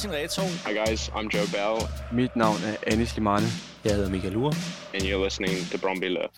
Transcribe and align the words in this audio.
Martin 0.00 0.20
Reto. 0.22 0.42
Hi 0.64 0.72
guys, 0.72 1.08
I'm 1.08 1.28
Joe 1.28 1.46
Bell. 1.52 1.88
Mit 2.12 2.36
navn 2.36 2.56
er 2.64 2.92
Anis 2.92 3.16
Limane. 3.16 3.46
Jeg 3.84 3.94
hedder 3.94 4.10
Michael 4.10 4.36
Ure. 4.36 4.54
And 4.94 5.02
you're 5.02 5.24
listening 5.24 5.70
to 5.70 5.78
Bromby 5.78 6.04
Left. 6.04 6.36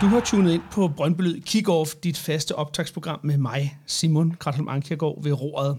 Du 0.00 0.06
har 0.06 0.20
tunet 0.24 0.52
ind 0.52 0.62
på 0.72 0.88
Brøndby 0.88 1.42
Kick-Off, 1.46 1.94
dit 2.02 2.18
faste 2.18 2.54
optagsprogram 2.54 3.20
med 3.22 3.38
mig, 3.38 3.78
Simon 3.86 4.36
Kratholm 4.38 4.68
Ankergaard 4.68 5.22
ved 5.22 5.32
roret. 5.32 5.78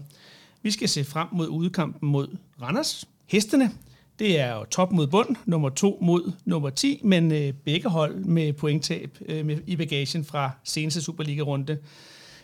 Vi 0.62 0.70
skal 0.70 0.88
se 0.88 1.04
frem 1.04 1.28
mod 1.32 1.48
udekampen 1.48 2.08
mod 2.08 2.36
Randers. 2.62 3.04
Hestene, 3.26 3.70
det 4.18 4.40
er 4.40 4.54
jo 4.54 4.64
top 4.64 4.92
mod 4.92 5.06
bund, 5.06 5.36
nummer 5.46 5.68
to 5.68 5.98
mod 6.02 6.32
nummer 6.44 6.70
10, 6.70 7.00
men 7.04 7.32
øh, 7.32 7.52
begge 7.52 7.88
hold 7.88 8.14
med 8.14 8.52
pointtab 8.52 9.18
øh, 9.26 9.46
med, 9.46 9.58
i 9.66 9.76
bagagen 9.76 10.24
fra 10.24 10.50
seneste 10.64 11.02
Superliga-runde. 11.02 11.78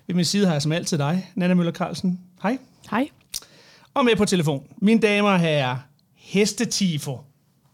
Ved 0.07 0.15
min 0.15 0.25
side 0.25 0.47
har 0.47 0.55
jeg 0.55 0.63
som 0.63 0.73
altid 0.73 0.99
dig, 0.99 1.31
Nana 1.35 1.55
Møller 1.55 1.73
Carlsen. 1.73 2.21
Hej. 2.43 2.59
Hej. 2.91 3.09
Og 3.95 4.05
med 4.05 4.17
på 4.17 4.25
telefon, 4.25 4.67
mine 4.77 5.01
damer 5.01 5.31
og 5.31 5.41
herrer, 5.41 5.77
Hestetifo. 6.15 7.19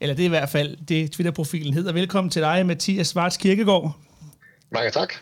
Eller 0.00 0.14
det 0.14 0.22
er 0.22 0.27
i 0.27 0.28
hvert 0.28 0.48
fald 0.48 0.77
det, 0.77 1.12
Twitter-profilen 1.12 1.74
hedder. 1.74 1.92
Velkommen 1.92 2.30
til 2.30 2.42
dig, 2.42 2.66
Mathias 2.66 3.06
Svarts 3.06 3.36
Kirkegaard. 3.36 3.96
Mange 4.72 4.91
tak. 4.91 5.14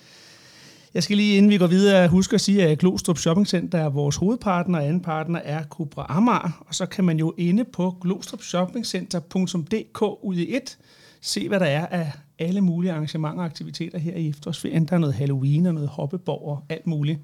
Jeg 0.94 1.02
skal 1.02 1.16
lige, 1.16 1.36
inden 1.36 1.50
vi 1.50 1.58
går 1.58 1.66
videre, 1.66 2.08
huske 2.08 2.34
at 2.34 2.40
sige, 2.40 2.66
at 2.66 2.78
Glostrup 2.78 3.18
Shopping 3.18 3.48
Center 3.48 3.78
er 3.78 3.88
vores 3.88 4.16
hovedpartner, 4.16 4.78
og 4.78 4.84
anden 4.84 5.00
partner 5.00 5.40
er 5.44 5.64
Cobra 5.64 6.06
Amar. 6.08 6.62
Og 6.66 6.74
så 6.74 6.86
kan 6.86 7.04
man 7.04 7.18
jo 7.18 7.34
inde 7.36 7.64
på 7.64 7.96
glostrupshoppingcenter.dk 8.00 10.02
ud 10.22 10.36
i 10.36 10.56
et 10.56 10.78
se, 11.20 11.48
hvad 11.48 11.60
der 11.60 11.66
er 11.66 11.86
af 11.86 12.12
alle 12.38 12.60
mulige 12.60 12.92
arrangementer 12.92 13.38
og 13.38 13.44
aktiviteter 13.44 13.98
her 13.98 14.14
i 14.14 14.28
efterårsferien. 14.28 14.84
Der 14.84 14.94
er 14.94 14.98
noget 14.98 15.14
Halloween 15.14 15.66
og 15.66 15.74
noget 15.74 15.88
hoppeborg 15.88 16.48
og 16.48 16.62
alt 16.68 16.86
muligt. 16.86 17.18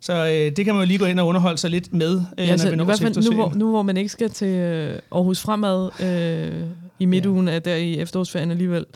Så 0.00 0.26
øh, 0.26 0.56
det 0.56 0.64
kan 0.64 0.74
man 0.74 0.82
jo 0.82 0.86
lige 0.86 0.98
gå 0.98 1.04
ind 1.04 1.20
og 1.20 1.26
underholde 1.26 1.58
sig 1.58 1.70
lidt 1.70 1.92
med, 1.92 2.22
øh, 2.38 2.46
Ja, 2.46 2.52
altså, 2.52 2.66
når 2.66 2.70
vi 2.70 2.76
når 2.76 2.84
i 2.84 2.86
hvert 2.86 3.00
fald 3.00 3.30
nu, 3.30 3.34
hvor, 3.34 3.52
nu 3.54 3.70
hvor 3.70 3.82
man 3.82 3.96
ikke 3.96 4.08
skal 4.08 4.30
til 4.30 4.48
øh, 4.48 4.98
Aarhus 5.12 5.40
Fremad 5.40 5.90
øh, 6.02 6.66
i 6.98 7.04
midtugen 7.04 7.48
ja. 7.48 7.58
der 7.58 7.74
i 7.74 7.98
efterårsferien 7.98 8.50
alligevel, 8.50 8.86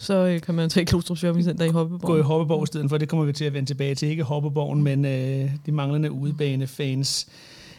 så 0.00 0.14
øh, 0.14 0.40
kan 0.40 0.54
man 0.54 0.70
tage 0.70 0.86
Klostrup 0.86 1.18
Shopping 1.18 1.44
Center 1.44 1.64
i 1.64 1.68
Hoppeborg. 1.68 2.00
gå 2.00 2.18
i 2.18 2.22
Hoppeborg 2.22 2.62
i 2.62 2.66
stedet 2.66 2.90
for. 2.90 2.98
Det 2.98 3.08
kommer 3.08 3.24
vi 3.24 3.32
til 3.32 3.44
at 3.44 3.52
vende 3.54 3.70
tilbage 3.70 3.94
til. 3.94 4.08
Ikke 4.08 4.22
Hoppeborgen, 4.22 4.82
men 4.82 5.04
øh, 5.04 5.50
de 5.66 5.72
manglende 5.72 6.12
udebanefans. 6.12 7.28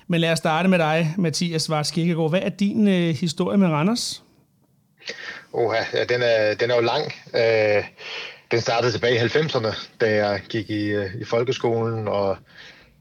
Men 0.07 0.21
lad 0.21 0.31
os 0.31 0.37
starte 0.37 0.69
med 0.69 0.79
dig, 0.79 1.15
Mathias 1.17 1.61
Svarts 1.61 1.91
Kirkegaard. 1.91 2.29
Hvad 2.29 2.41
er 2.41 2.49
din 2.49 2.87
øh, 2.87 3.15
historie 3.15 3.57
med 3.57 3.67
Randers? 3.67 4.23
Oha, 5.53 5.83
ja, 5.93 6.03
den, 6.03 6.21
er, 6.21 6.53
den 6.53 6.71
er 6.71 6.75
jo 6.75 6.81
lang. 6.81 7.13
Øh, 7.35 7.83
den 8.51 8.61
startede 8.61 8.91
tilbage 8.91 9.15
i 9.15 9.19
90'erne, 9.19 9.87
da 10.01 10.15
jeg 10.15 10.41
gik 10.49 10.69
i, 10.69 10.85
øh, 10.85 11.15
i 11.21 11.23
folkeskolen 11.23 12.07
og 12.07 12.37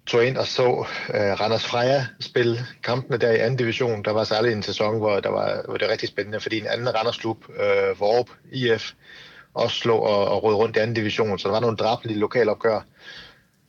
tog 0.07 0.27
ind 0.27 0.37
og 0.37 0.47
så 0.47 0.87
øh, 1.15 1.41
Randers 1.41 1.65
Freja 1.65 2.07
spille 2.21 2.67
kampene 2.83 3.19
der 3.19 3.33
i 3.33 3.39
anden 3.39 3.57
division. 3.57 4.05
Der 4.05 4.11
var 4.11 4.25
særligt 4.25 4.55
en 4.55 4.63
sæson, 4.63 4.99
hvor, 4.99 5.21
der 5.21 5.29
var, 5.29 5.63
hvor 5.65 5.77
det 5.77 5.87
var 5.87 5.93
rigtig 5.93 6.09
spændende, 6.09 6.41
fordi 6.41 6.59
en 6.59 6.67
anden 6.67 6.95
Randers 6.95 7.19
klub, 7.19 7.45
øh, 7.49 8.01
Vorp 8.01 8.31
IF, 8.53 8.93
også 9.55 9.77
slog 9.77 10.03
og, 10.03 10.29
og 10.29 10.43
rød 10.43 10.55
rundt 10.55 10.77
i 10.77 10.81
anden 10.81 10.97
division, 10.97 11.39
så 11.39 11.49
der 11.49 11.55
var 11.55 11.61
nogle 11.61 11.77
drabelige 11.77 12.19
lokalopgør. 12.19 12.81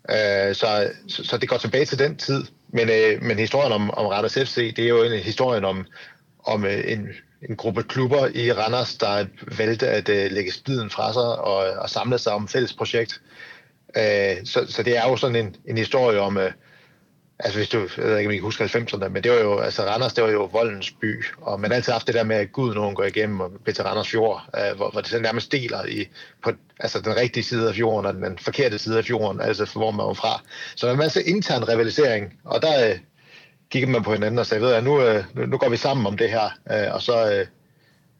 Øh, 0.09 0.55
så, 0.55 0.91
så, 1.07 1.23
så 1.23 1.37
det 1.37 1.49
går 1.49 1.57
tilbage 1.57 1.85
til 1.85 1.99
den 1.99 2.17
tid. 2.17 2.43
Men, 2.69 2.89
øh, 2.89 3.21
men 3.21 3.39
historien 3.39 3.71
om, 3.71 3.91
om 3.91 4.05
Randers 4.05 4.33
FC, 4.33 4.75
det 4.75 4.85
er 4.85 4.89
jo 4.89 5.03
en 5.03 5.19
historien 5.19 5.65
om, 5.65 5.85
om 6.43 6.65
øh, 6.65 6.83
en, 6.91 7.07
en 7.49 7.55
gruppe 7.55 7.83
klubber 7.83 8.27
i 8.33 8.53
Randers, 8.53 8.95
der 8.95 9.25
valgte 9.57 9.87
at 9.87 10.09
øh, 10.09 10.31
lægge 10.31 10.51
spiden 10.51 10.89
fra 10.89 11.13
sig 11.13 11.39
og, 11.41 11.55
og 11.55 11.89
samle 11.89 12.17
sig 12.17 12.33
om 12.33 12.43
et 12.43 12.49
fælles 12.49 12.73
projekt. 12.73 13.21
Øh, 13.21 13.50
Øh, 13.97 14.45
så, 14.45 14.65
så 14.69 14.83
det 14.83 14.97
er 14.97 15.09
jo 15.09 15.15
sådan 15.15 15.35
en, 15.35 15.55
en 15.65 15.77
historie 15.77 16.19
om, 16.19 16.37
øh, 16.37 16.51
altså 17.39 17.59
hvis 17.59 17.69
du, 17.69 17.87
jeg 17.97 18.05
ved 18.05 18.17
ikke, 18.17 18.27
om 18.27 18.31
I 18.31 18.35
kan 18.35 18.43
huske 18.43 18.63
90'erne, 18.63 19.07
men 19.07 19.23
det 19.23 19.31
var 19.31 19.37
jo, 19.37 19.59
altså 19.59 19.83
Randers, 19.83 20.13
det 20.13 20.23
var 20.23 20.29
jo 20.29 20.45
voldens 20.45 20.91
by, 20.91 21.25
og 21.37 21.59
man 21.59 21.71
har 21.71 21.75
altid 21.75 21.93
haft 21.93 22.07
det 22.07 22.15
der 22.15 22.23
med, 22.23 22.35
at 22.35 22.51
Gud 22.51 22.75
nogen 22.75 22.95
går 22.95 23.03
igennem 23.03 23.39
og 23.39 23.51
bliver 23.63 23.73
til 23.73 23.83
Randers 23.83 24.09
Fjord, 24.09 24.49
øh, 24.55 24.77
hvor, 24.77 24.91
hvor 24.91 25.01
det 25.01 25.09
sådan 25.09 25.23
nærmest 25.23 25.51
deler 25.51 25.85
i, 25.85 26.07
på 26.43 26.51
altså 26.79 27.01
den 27.01 27.15
rigtige 27.15 27.43
side 27.43 27.69
af 27.69 27.75
fjorden 27.75 28.05
og 28.05 28.13
den 28.13 28.37
forkerte 28.37 28.77
side 28.77 28.97
af 28.97 29.05
fjorden, 29.05 29.41
altså 29.41 29.71
hvor 29.73 29.91
man 29.91 30.05
var 30.05 30.13
fra. 30.13 30.41
Så 30.75 30.85
der 30.85 30.91
er 30.91 30.93
en 30.93 30.99
masse 30.99 31.23
intern 31.23 31.69
rivalisering, 31.69 32.33
og 32.43 32.61
der 32.61 32.89
øh, 32.89 32.99
gik 33.69 33.87
man 33.87 34.03
på 34.03 34.13
hinanden 34.13 34.39
og 34.39 34.45
sagde, 34.45 34.63
ved 34.63 34.73
jeg, 34.73 34.81
nu, 34.81 35.01
øh, 35.01 35.23
nu, 35.33 35.45
nu 35.45 35.57
går 35.57 35.69
vi 35.69 35.77
sammen 35.77 36.05
om 36.05 36.17
det 36.17 36.29
her, 36.29 36.49
øh, 36.71 36.93
og 36.93 37.01
så 37.01 37.33
øh, 37.33 37.47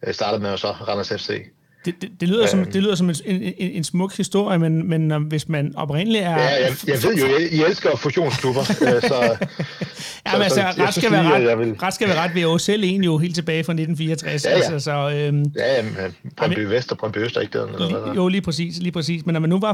øh 0.08 0.14
startede 0.14 0.42
man 0.42 0.52
jo 0.52 0.58
så 0.58 0.72
Randers 0.72 1.09
FC. 1.09 1.42
Det, 1.86 2.02
det, 2.02 2.09
det, 2.19 2.30
lyder, 2.30 2.47
som, 2.47 2.66
det 2.66 2.84
lyder 2.84 2.96
som 2.96 3.09
en, 3.09 3.16
en, 3.25 3.53
en, 3.58 3.84
smuk 3.84 4.18
historie, 4.18 4.59
men, 4.59 4.90
men 4.90 5.12
øh, 5.12 5.22
hvis 5.22 5.50
man 5.50 5.74
oprindeligt 5.75 6.24
er... 6.24 6.30
Ja, 6.31 6.38
jeg, 6.66 6.72
jeg 6.88 7.03
ved 7.03 7.16
jo, 7.16 7.25
I, 7.38 7.44
I 7.56 7.64
elsker 7.64 7.96
fusionsklubber, 7.96 8.62
øh, 8.96 9.02
så... 9.02 9.38
Ja, 10.25 10.34
men 10.34 10.41
altså, 10.41 10.56
så 10.56 10.62
jeg 10.62 10.88
ret 10.88 10.94
skal, 10.94 11.12
være 11.12 11.24
ret, 11.34 11.44
jeg 11.44 11.59
vil- 11.59 11.74
ret 11.74 11.94
skal 11.94 12.08
være 12.08 12.18
ret. 12.20 12.36
Vi 12.36 12.40
er 12.40 12.44
jo 12.44 12.58
selv 12.58 12.84
en 12.86 13.03
jo 13.03 13.18
helt 13.18 13.36
tilbage 13.36 13.64
fra 13.64 13.74
1964. 13.74 14.46
Ja, 14.46 14.50
ja. 14.50 14.56
Altså, 14.56 14.80
så, 14.80 14.91
øhm, 14.91 15.46
Ja, 15.58 15.75
jamen, 15.75 15.91
øh, 16.06 16.12
Brøndby 16.38 16.59
Vest 16.59 16.91
og 16.91 16.97
Brøndby 16.97 17.18
Øst 17.18 17.36
er 17.38 17.41
ikke 17.41 17.59
den, 17.62 17.70
eller 17.70 18.00
hvad? 18.00 18.14
jo, 18.16 18.28
lige 18.28 18.41
præcis, 18.41 18.78
lige 18.78 18.91
præcis. 18.91 19.25
Men 19.25 19.34
når 19.34 19.40
man 19.40 19.50
nu 19.50 19.59
var 19.59 19.74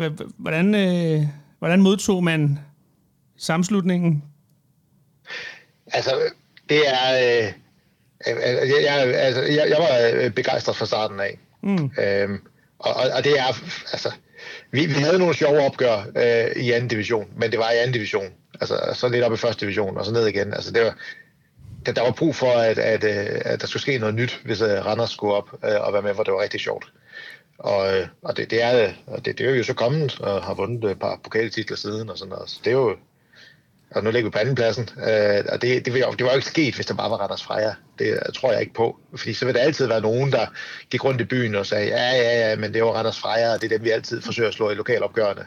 hva- 0.00 0.32
hvordan, 0.38 0.74
øh, 0.74 1.22
hvordan 1.58 1.80
modtog 1.82 2.24
man 2.24 2.58
sammenslutningen? 3.38 4.22
Altså, 5.92 6.10
det 6.68 6.78
er... 6.88 7.42
Øh, 7.46 7.52
jeg, 8.26 8.82
jeg, 8.84 9.14
altså, 9.14 9.42
jeg, 9.42 9.66
jeg 9.68 9.78
var 9.78 10.22
øh, 10.24 10.30
begejstret 10.30 10.76
fra 10.76 10.86
starten 10.86 11.20
af. 11.20 11.38
Mm. 11.62 11.90
Øhm, 11.98 12.38
og, 12.78 12.94
og, 12.94 13.10
og 13.16 13.24
det 13.24 13.38
er... 13.38 13.46
Altså, 13.92 14.12
vi, 14.70 14.86
vi 14.86 14.92
havde 14.92 15.18
nogle 15.18 15.34
sjove 15.34 15.60
opgør 15.60 16.04
øh, 16.16 16.62
i 16.62 16.72
anden 16.72 16.88
division, 16.88 17.28
men 17.36 17.50
det 17.50 17.58
var 17.58 17.70
i 17.70 17.76
anden 17.76 17.92
division. 17.92 18.28
Altså, 18.60 18.90
så 18.94 19.08
lidt 19.08 19.24
op 19.24 19.32
i 19.32 19.36
første 19.36 19.60
division, 19.60 19.96
og 19.96 20.04
så 20.04 20.12
ned 20.12 20.26
igen. 20.26 20.54
Altså, 20.54 20.72
det 20.72 20.82
var, 20.82 20.96
der, 21.86 21.92
der 21.92 22.02
var 22.02 22.10
brug 22.10 22.36
for, 22.36 22.50
at, 22.50 22.78
at, 22.78 23.04
øh, 23.04 23.40
at 23.44 23.60
der 23.60 23.66
skulle 23.66 23.82
ske 23.82 23.98
noget 23.98 24.14
nyt, 24.14 24.40
hvis 24.44 24.60
øh, 24.60 24.86
Randers 24.86 25.10
skulle 25.10 25.34
op 25.34 25.48
øh, 25.64 25.80
og 25.80 25.92
være 25.92 26.02
med, 26.02 26.14
hvor 26.14 26.24
det 26.24 26.32
var 26.32 26.42
rigtig 26.42 26.60
sjovt. 26.60 26.92
Og, 27.58 27.98
øh, 27.98 28.06
og 28.22 28.36
det, 28.36 28.50
det, 28.50 28.62
er, 28.62 28.92
og 29.06 29.24
det, 29.24 29.38
det 29.38 29.46
er 29.46 29.54
jo 29.54 29.62
så 29.62 29.74
kommet 29.74 30.20
og 30.20 30.42
har 30.42 30.54
vundet 30.54 30.90
et 30.90 30.98
par 30.98 31.20
pokaltitler 31.24 31.76
siden 31.76 32.10
og 32.10 32.18
sådan 32.18 32.30
noget. 32.30 32.50
Så 32.50 32.60
det 32.64 32.70
er 32.70 32.74
jo, 32.74 32.96
og 33.94 34.04
nu 34.04 34.10
ligger 34.10 34.28
vi 34.28 34.32
på 34.32 34.38
andenpladsen. 34.38 34.88
Øh, 34.96 35.44
og 35.52 35.62
det, 35.62 35.84
det, 35.84 35.94
det 35.94 35.94
var 35.94 36.30
jo 36.30 36.34
ikke 36.34 36.46
sket, 36.46 36.74
hvis 36.74 36.86
der 36.86 36.94
bare 36.94 37.10
var 37.10 37.16
Randers 37.16 37.42
Freja. 37.42 37.72
Det 37.98 38.18
tror 38.34 38.52
jeg 38.52 38.60
ikke 38.60 38.74
på. 38.74 38.98
Fordi 39.16 39.32
så 39.32 39.44
vil 39.44 39.54
der 39.54 39.60
altid 39.60 39.86
være 39.86 40.00
nogen, 40.00 40.32
der 40.32 40.46
gik 40.90 41.04
rundt 41.04 41.20
i 41.20 41.24
byen 41.24 41.54
og 41.54 41.66
sagde, 41.66 41.86
ja, 41.86 42.10
ja, 42.10 42.48
ja, 42.48 42.56
men 42.56 42.74
det 42.74 42.82
var 42.82 42.90
Randers 42.90 43.18
Freja, 43.18 43.52
og 43.54 43.62
det 43.62 43.72
er 43.72 43.76
dem, 43.76 43.84
vi 43.84 43.90
altid 43.90 44.22
forsøger 44.22 44.48
at 44.48 44.54
slå 44.54 44.70
i 44.70 44.74
lokalopgørende. 44.74 45.42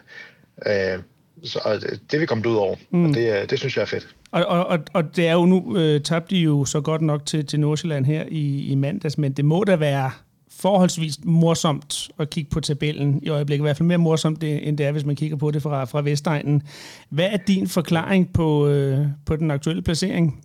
Øh, 0.66 0.98
så 1.44 1.60
og 1.64 1.80
det, 1.80 2.00
det 2.10 2.20
vi 2.20 2.26
kommet 2.26 2.46
ud 2.46 2.56
over, 2.56 2.76
mm. 2.90 3.04
og 3.04 3.14
det, 3.14 3.42
øh, 3.42 3.50
det 3.50 3.58
synes 3.58 3.76
jeg 3.76 3.82
er 3.82 3.86
fedt. 3.86 4.08
Og, 4.30 4.46
og, 4.46 4.66
og, 4.66 4.78
og 4.92 5.16
det 5.16 5.28
er 5.28 5.32
jo 5.32 5.44
nu, 5.46 5.76
øh, 5.78 6.00
tabte 6.00 6.34
de 6.34 6.40
jo 6.40 6.64
så 6.64 6.80
godt 6.80 7.02
nok 7.02 7.26
til, 7.26 7.46
til 7.46 7.60
Nordsjælland 7.60 8.06
her 8.06 8.24
i, 8.28 8.66
i 8.66 8.74
mandags, 8.74 9.18
men 9.18 9.32
det 9.32 9.44
må 9.44 9.64
da 9.64 9.76
være 9.76 10.10
forholdsvis 10.58 11.18
morsomt 11.24 12.10
at 12.18 12.30
kigge 12.30 12.50
på 12.50 12.60
tabellen 12.60 13.20
i 13.22 13.28
øjeblikket. 13.28 13.62
I 13.62 13.66
hvert 13.66 13.76
fald 13.76 13.86
mere 13.86 13.98
morsomt, 13.98 14.40
det, 14.40 14.68
end 14.68 14.78
det 14.78 14.86
er, 14.86 14.92
hvis 14.92 15.04
man 15.04 15.16
kigger 15.16 15.36
på 15.36 15.50
det 15.50 15.62
fra, 15.62 15.84
fra 15.84 16.02
Vestegnen. 16.02 16.62
Hvad 17.08 17.28
er 17.32 17.36
din 17.36 17.68
forklaring 17.68 18.32
på, 18.32 18.68
øh, 18.68 19.06
på 19.26 19.36
den 19.36 19.50
aktuelle 19.50 19.82
placering? 19.82 20.44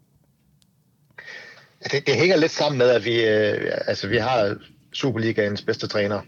Det, 1.92 2.08
det 2.08 2.16
hænger 2.16 2.38
lidt 2.38 2.52
sammen 2.52 2.78
med, 2.78 2.90
at 2.90 3.06
vi, 3.06 3.26
øh, 3.26 3.72
altså, 3.88 4.08
vi 4.08 4.18
har 4.18 4.56
Superligaens 4.94 5.62
bedste 5.62 5.88
træner. 5.88 6.22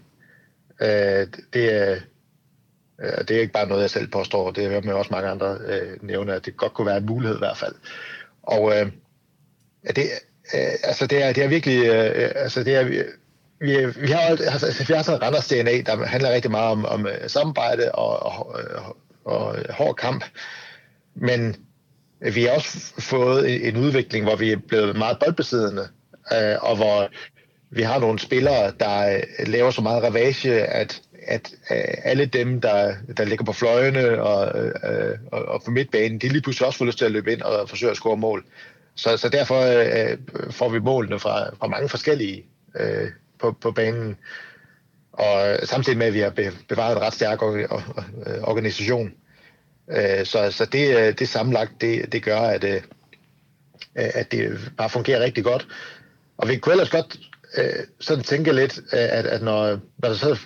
Øh, 0.80 1.26
det, 1.52 1.74
er, 1.74 1.96
øh, 3.02 3.28
det 3.28 3.36
er 3.36 3.40
ikke 3.40 3.52
bare 3.52 3.68
noget, 3.68 3.82
jeg 3.82 3.90
selv 3.90 4.08
påstår. 4.08 4.50
Det 4.50 4.64
er 4.64 4.80
med 4.80 4.92
også 4.92 5.10
mange 5.10 5.28
andre 5.28 5.58
øh, 5.66 6.02
nævne, 6.02 6.34
at 6.34 6.46
det 6.46 6.56
godt 6.56 6.74
kunne 6.74 6.86
være 6.86 6.96
en 6.96 7.06
mulighed 7.06 7.36
i 7.36 7.38
hvert 7.38 7.56
fald. 7.56 7.74
Og 8.42 8.72
øh, 8.78 8.86
det, 9.96 10.04
øh, 10.54 10.72
altså, 10.84 11.06
det, 11.06 11.22
er, 11.22 11.32
det 11.32 11.44
er 11.44 11.48
virkelig... 11.48 11.86
Øh, 11.86 12.24
øh 12.24 12.30
altså, 12.34 12.64
det 12.64 12.74
er, 12.74 13.04
vi, 13.62 13.86
vi, 14.00 14.10
har 14.10 14.20
altså, 14.20 14.66
altså, 14.66 14.84
vi 14.88 14.94
har 14.94 15.02
sådan 15.02 15.22
Randers 15.22 15.48
DNA, 15.48 15.80
der 15.80 16.06
handler 16.06 16.32
rigtig 16.32 16.50
meget 16.50 16.70
om, 16.70 16.84
om 16.84 17.06
øh, 17.06 17.28
samarbejde 17.28 17.92
og, 17.92 18.22
og, 18.22 18.56
og, 18.74 18.96
og 19.24 19.58
øh, 19.58 19.64
hård 19.70 19.96
kamp. 19.96 20.24
Men 21.14 21.56
vi 22.20 22.42
har 22.42 22.50
også 22.50 22.92
fået 22.98 23.68
en 23.68 23.76
udvikling, 23.76 24.24
hvor 24.24 24.36
vi 24.36 24.52
er 24.52 24.56
blevet 24.68 24.96
meget 24.96 25.18
boldbesiddende, 25.18 25.88
øh, 26.32 26.56
og 26.60 26.76
hvor 26.76 27.08
vi 27.70 27.82
har 27.82 27.98
nogle 27.98 28.18
spillere, 28.18 28.72
der 28.80 29.16
øh, 29.16 29.48
laver 29.48 29.70
så 29.70 29.80
meget 29.80 30.02
ravage, 30.02 30.66
at, 30.66 31.02
at 31.26 31.50
øh, 31.70 31.94
alle 32.04 32.26
dem, 32.26 32.60
der, 32.60 32.94
der 33.16 33.24
ligger 33.24 33.44
på 33.44 33.52
fløjene 33.52 34.22
og, 34.22 34.58
øh, 34.60 35.18
og, 35.32 35.44
og 35.44 35.62
på 35.64 35.70
midtbanen, 35.70 36.18
de 36.18 36.28
lige 36.28 36.42
pludselig 36.42 36.66
også 36.66 36.78
får 36.78 36.84
lyst 36.84 36.98
til 36.98 37.04
at 37.04 37.12
løbe 37.12 37.32
ind 37.32 37.42
og 37.42 37.68
forsøge 37.68 37.90
at 37.90 37.96
score 37.96 38.16
mål. 38.16 38.44
Så, 38.94 39.16
så 39.16 39.28
derfor 39.28 39.60
øh, 39.60 40.18
får 40.50 40.68
vi 40.68 40.78
målene 40.78 41.18
fra, 41.18 41.54
fra 41.58 41.66
mange 41.66 41.88
forskellige 41.88 42.44
øh, 42.80 43.08
på, 43.42 43.56
på 43.60 43.72
banen. 43.72 44.16
Og 45.12 45.58
samtidig 45.64 45.98
med, 45.98 46.06
at 46.06 46.14
vi 46.14 46.20
har 46.20 46.30
be- 46.30 46.52
bevaret 46.68 46.96
en 46.96 47.02
ret 47.02 47.14
stærk 47.14 47.38
øh, 47.42 47.68
organisation. 48.42 49.12
Øh, 49.90 50.24
så 50.24 50.50
så 50.50 50.64
det, 50.64 50.96
øh, 50.96 51.18
det 51.18 51.28
sammenlagt, 51.28 51.80
det, 51.80 52.12
det 52.12 52.22
gør, 52.22 52.40
at, 52.40 52.64
at 53.94 54.32
det 54.32 54.72
bare 54.76 54.90
fungerer 54.90 55.20
rigtig 55.20 55.44
godt. 55.44 55.66
Og 56.36 56.48
vi 56.48 56.56
kunne 56.56 56.72
ellers 56.72 56.90
godt 56.90 57.18
sådan 58.00 58.24
tænke 58.24 58.52
lidt, 58.52 58.80
at, 58.92 59.26
at 59.26 59.42
når, 59.42 59.68
når 59.98 60.08
der 60.08 60.14
så 60.14 60.38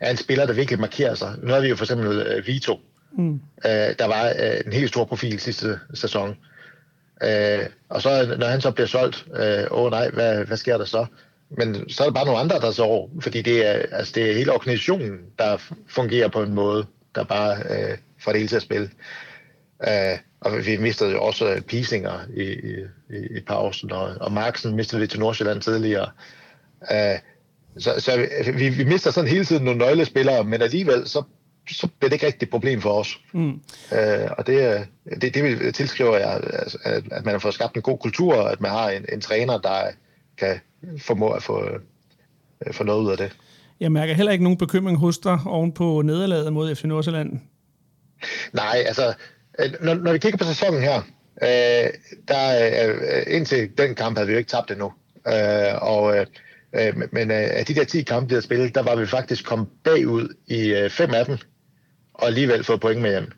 er 0.00 0.10
en 0.10 0.16
spiller, 0.16 0.46
der 0.46 0.52
virkelig 0.52 0.80
markerer 0.80 1.14
sig. 1.14 1.34
Nu 1.42 1.52
har 1.52 1.60
vi 1.60 1.68
jo 1.68 1.76
for 1.76 1.84
eksempel 1.84 2.42
Vito, 2.46 2.80
mm. 3.18 3.40
der 3.62 4.06
var 4.06 4.28
en 4.66 4.72
helt 4.72 4.88
stor 4.88 5.04
profil 5.04 5.40
sidste 5.40 5.80
sæson. 5.94 6.36
Øh, 7.22 7.66
og 7.88 8.02
så 8.02 8.36
når 8.38 8.46
han 8.46 8.60
så 8.60 8.70
bliver 8.70 8.86
solgt, 8.86 9.26
øh, 9.36 9.64
åh 9.70 9.90
nej, 9.90 10.10
hvad, 10.10 10.44
hvad 10.44 10.56
sker 10.56 10.78
der 10.78 10.84
så? 10.84 11.06
Men 11.56 11.88
så 11.88 12.02
er 12.02 12.06
der 12.06 12.14
bare 12.14 12.24
nogle 12.24 12.40
andre, 12.40 12.60
der 12.60 12.70
så 12.70 12.82
over, 12.82 13.08
fordi 13.20 13.42
det 13.42 13.66
er, 13.66 13.72
altså 13.92 14.12
det 14.14 14.30
er 14.30 14.34
hele 14.34 14.52
organisationen, 14.52 15.18
der 15.38 15.56
fungerer 15.88 16.28
på 16.28 16.42
en 16.42 16.54
måde, 16.54 16.86
der 17.14 17.24
bare 17.24 17.56
øh, 17.70 17.98
får 18.18 18.32
det 18.32 18.40
hele 18.40 18.48
til 18.48 18.56
at 18.56 18.62
spille. 18.62 18.90
Øh, 19.88 20.18
og 20.40 20.66
vi 20.66 20.76
mistede 20.76 21.10
jo 21.10 21.22
også 21.22 21.62
Pisinger 21.68 22.20
i, 22.36 22.42
i, 22.42 23.36
i, 23.36 23.40
pausen, 23.46 23.92
og, 23.92 24.14
og 24.20 24.32
Marksen 24.32 24.76
mistede 24.76 25.00
vi 25.00 25.06
til 25.06 25.20
Nordsjælland 25.20 25.60
tidligere. 25.60 26.10
Øh, 26.92 27.18
så 27.78 27.94
så 27.98 28.26
vi, 28.54 28.68
vi 28.68 28.84
mister 28.84 29.10
sådan 29.10 29.30
hele 29.30 29.44
tiden 29.44 29.64
nogle 29.64 29.78
nøglespillere, 29.78 30.44
men 30.44 30.62
alligevel 30.62 31.08
så, 31.08 31.22
så 31.70 31.86
bliver 31.86 32.08
det 32.08 32.12
ikke 32.12 32.26
rigtig 32.26 32.46
et 32.46 32.50
problem 32.50 32.80
for 32.80 32.90
os. 32.90 33.20
Mm. 33.32 33.60
Øh, 33.92 34.30
og 34.38 34.46
det, 34.46 34.86
det, 35.20 35.34
det 35.34 35.44
vil 35.44 35.72
tilskriver 35.72 36.16
jeg, 36.16 36.40
altså, 36.52 36.78
at, 36.82 37.04
at 37.12 37.24
man 37.24 37.34
har 37.34 37.38
fået 37.38 37.54
skabt 37.54 37.76
en 37.76 37.82
god 37.82 37.98
kultur, 37.98 38.34
at 38.34 38.60
man 38.60 38.70
har 38.70 38.90
en, 38.90 39.04
en 39.12 39.20
træner, 39.20 39.58
der 39.58 39.90
kan 40.38 40.60
formå 40.98 41.30
at 41.30 41.42
få, 41.42 41.64
øh, 42.66 42.74
få 42.74 42.84
noget 42.84 43.02
ud 43.04 43.10
af 43.10 43.16
det. 43.16 43.36
Jeg 43.80 43.92
mærker 43.92 44.14
heller 44.14 44.32
ikke 44.32 44.44
nogen 44.44 44.58
bekymring 44.58 44.98
hos 44.98 45.18
dig 45.18 45.38
oven 45.46 45.72
på 45.72 46.02
nederlaget 46.02 46.52
mod 46.52 46.74
FC 46.74 46.84
Nordsjælland. 46.84 47.40
Nej, 48.52 48.82
altså, 48.86 49.14
øh, 49.58 49.70
når, 49.80 49.94
når 49.94 50.12
vi 50.12 50.18
kigger 50.18 50.38
på 50.38 50.44
sæsonen 50.44 50.82
her, 50.82 51.02
øh, 51.42 51.90
der, 52.28 52.68
øh, 52.88 53.22
indtil 53.26 53.70
den 53.78 53.94
kamp 53.94 54.16
havde 54.16 54.26
vi 54.26 54.32
jo 54.32 54.38
ikke 54.38 54.50
tabt 54.50 54.70
endnu. 54.70 54.92
Øh, 55.28 55.82
og, 55.82 56.16
øh, 56.16 56.26
men 57.12 57.30
øh, 57.30 57.48
af 57.50 57.66
de 57.66 57.74
der 57.74 57.84
10 57.84 58.02
kampe, 58.02 58.28
vi 58.28 58.34
havde 58.34 58.44
spillet, 58.44 58.74
der 58.74 58.82
var 58.82 58.96
vi 58.96 59.06
faktisk 59.06 59.44
kommet 59.44 59.68
bagud 59.84 60.34
i 60.46 60.72
øh, 60.72 60.90
fem 60.90 61.14
af 61.14 61.26
dem, 61.26 61.38
og 62.14 62.26
alligevel 62.26 62.64
fået 62.64 62.80
point 62.80 63.02
med 63.02 63.10
hjem. 63.10 63.32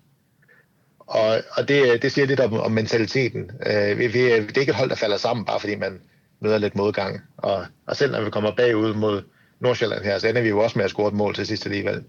Og, 0.99 1.43
og 1.51 1.69
det, 1.69 2.03
det 2.03 2.13
siger 2.13 2.27
lidt 2.27 2.41
om, 2.41 2.53
om 2.53 2.73
mentaliteten. 2.73 3.51
Øh, 3.67 3.99
vi, 3.99 4.07
vi, 4.07 4.19
det 4.19 4.57
er 4.57 4.61
ikke 4.61 4.71
et 4.71 4.77
hold, 4.77 4.91
der 4.91 4.97
falder 4.97 5.17
sammen, 5.17 5.47
bare 5.47 5.61
fordi 5.61 5.75
man 5.75 6.01
møder 6.45 6.59
lidt 6.59 6.77
modgang. 6.77 7.21
Og, 7.37 7.67
og 7.87 7.97
selv 7.97 8.13
når 8.13 8.25
vi 8.25 8.31
kommer 8.31 8.51
bagud 8.57 8.95
mod 8.95 9.23
Nordsjælland 9.61 10.05
her, 10.05 10.19
så 10.19 10.29
ender 10.29 10.43
vi 10.43 10.49
jo 10.49 10.59
også 10.59 10.79
med 10.79 10.85
at 10.85 10.91
score 10.91 11.09
et 11.09 11.15
mål 11.15 11.35
til 11.35 11.47
sidst 11.47 11.67
alligevel. 11.67 12.03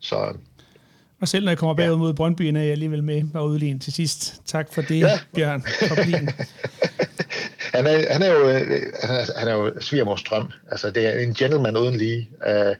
Så, 0.00 0.34
og 1.22 1.28
selv 1.28 1.44
når 1.44 1.50
jeg 1.50 1.58
kommer 1.58 1.74
bagud 1.74 1.96
mod 1.96 2.14
Brøndby, 2.14 2.42
er 2.42 2.60
jeg 2.60 2.72
alligevel 2.72 3.04
med 3.04 3.22
og 3.34 3.48
udlignet 3.48 3.82
til 3.82 3.92
sidst. 3.92 4.42
Tak 4.46 4.72
for 4.72 4.82
det, 4.82 5.00
ja. 5.00 5.18
Bjørn. 5.34 5.64
han, 7.74 7.86
er, 7.86 8.12
han 8.12 8.22
er 8.22 8.32
jo, 8.32 8.48
han 9.02 9.16
er, 9.16 9.38
han 9.38 9.48
er 9.48 9.52
jo 9.52 9.80
svigermors 9.80 10.22
drøm. 10.22 10.50
Altså, 10.70 10.90
det 10.90 11.06
er 11.06 11.18
en 11.18 11.34
gentleman 11.34 11.76
uden 11.76 11.96
lige. 11.96 12.30
Uh, 12.46 12.76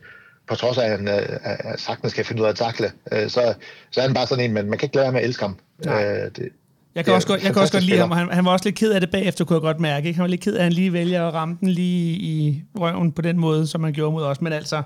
på 0.49 0.55
trods 0.55 0.79
af, 0.79 0.85
at 0.85 0.91
han 0.91 1.09
uh, 1.09 1.79
sagtens 1.79 2.15
kan 2.15 2.25
finde 2.25 2.43
ud 2.43 2.47
af 2.47 2.51
at 2.51 2.57
takle, 2.57 2.93
uh, 3.13 3.29
så, 3.29 3.55
så 3.91 4.01
er 4.01 4.05
han 4.05 4.15
bare 4.15 4.27
sådan 4.27 4.45
en, 4.45 4.53
men 4.53 4.71
man 4.71 4.79
kan 4.79 4.87
ikke 4.87 4.97
lade 4.97 5.13
med 5.13 5.21
at 5.21 5.27
elske 5.27 5.43
ham. 5.43 5.59
Uh, 5.87 5.93
det, 6.37 6.49
jeg 6.95 7.05
kan, 7.05 7.15
også 7.15 7.29
godt, 7.29 7.45
jeg 7.45 7.53
kan 7.53 7.63
også 7.63 7.73
godt 7.73 7.85
lide 7.85 7.99
ham, 7.99 8.11
og 8.11 8.17
han, 8.17 8.29
han 8.33 8.45
var 8.45 8.51
også 8.51 8.65
lidt 8.65 8.75
ked 8.75 8.93
af 8.93 9.01
det 9.01 9.11
bagefter, 9.11 9.45
kunne 9.45 9.55
jeg 9.55 9.61
godt 9.61 9.81
mærke. 9.81 10.07
Ikke? 10.07 10.17
Han 10.17 10.23
var 10.23 10.29
lidt 10.29 10.41
ked 10.41 10.55
af, 10.55 10.59
at 10.59 10.65
han 10.65 10.73
lige 10.73 10.93
vælger 10.93 11.29
at 11.29 11.35
ramme 11.35 11.57
den 11.61 11.69
lige 11.69 12.13
i 12.13 12.63
røven 12.75 13.13
på 13.13 13.23
den 13.23 13.39
måde, 13.39 13.67
som 13.67 13.85
han 13.85 13.93
gjorde 13.93 14.13
mod 14.13 14.23
os. 14.23 14.41
Men 14.41 14.53
altså, 14.53 14.83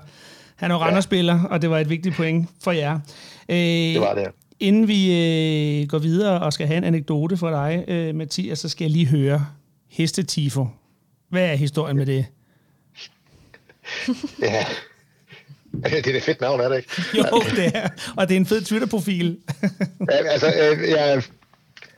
han 0.55 0.71
er 0.71 0.75
jo 0.75 0.95
ja. 0.95 1.01
spiller, 1.01 1.43
og 1.43 1.61
det 1.61 1.69
var 1.69 1.79
et 1.79 1.89
vigtigt 1.89 2.15
point 2.15 2.49
for 2.63 2.71
jer. 2.71 2.99
Øh, 3.49 3.57
det 3.57 4.01
var 4.01 4.13
det. 4.13 4.27
Inden 4.59 4.87
vi 4.87 5.11
øh, 5.81 5.87
går 5.87 5.99
videre 5.99 6.39
og 6.39 6.53
skal 6.53 6.67
have 6.67 6.77
en 6.77 6.83
anekdote 6.83 7.37
for 7.37 7.49
dig, 7.49 7.85
øh, 7.87 8.15
Mathias, 8.15 8.59
så 8.59 8.69
skal 8.69 8.85
jeg 8.85 8.91
lige 8.91 9.05
høre 9.05 9.45
Hestetifo. 9.89 10.67
Hvad 11.29 11.45
er 11.45 11.55
historien 11.55 11.97
med 11.97 12.05
det? 12.05 12.25
ja, 14.41 14.65
det 15.83 16.07
er 16.07 16.17
et 16.17 16.23
fedt 16.23 16.41
navn, 16.41 16.59
er 16.59 16.69
det 16.69 16.77
ikke? 16.77 16.89
jo, 17.17 17.41
det 17.55 17.71
er. 17.73 17.89
Og 18.15 18.29
det 18.29 18.35
er 18.35 18.39
en 18.39 18.45
fed 18.45 18.61
Twitter-profil. 18.61 19.37
ja, 20.11 20.27
altså, 20.27 20.47
øh, 20.47 20.89
jeg, 20.89 21.23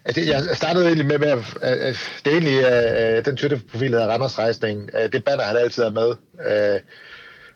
Altså, 0.09 0.21
jeg 0.21 0.57
startede 0.57 0.85
egentlig 0.85 1.06
med, 1.06 1.17
med 1.19 1.27
at, 1.27 1.57
at 1.61 1.95
det 2.25 2.33
er 2.33 2.38
egentlig 2.38 2.57
uh, 2.57 3.25
den 3.25 3.38
Twitter-profil, 3.38 3.94
der 3.94 4.07
Randers 4.07 4.39
Rejsning. 4.39 4.89
Uh, 4.94 5.11
det 5.11 5.23
banner, 5.23 5.44
han 5.44 5.57
altid 5.57 5.83
er 5.83 5.91
med. 5.91 6.07
Uh, 6.33 6.79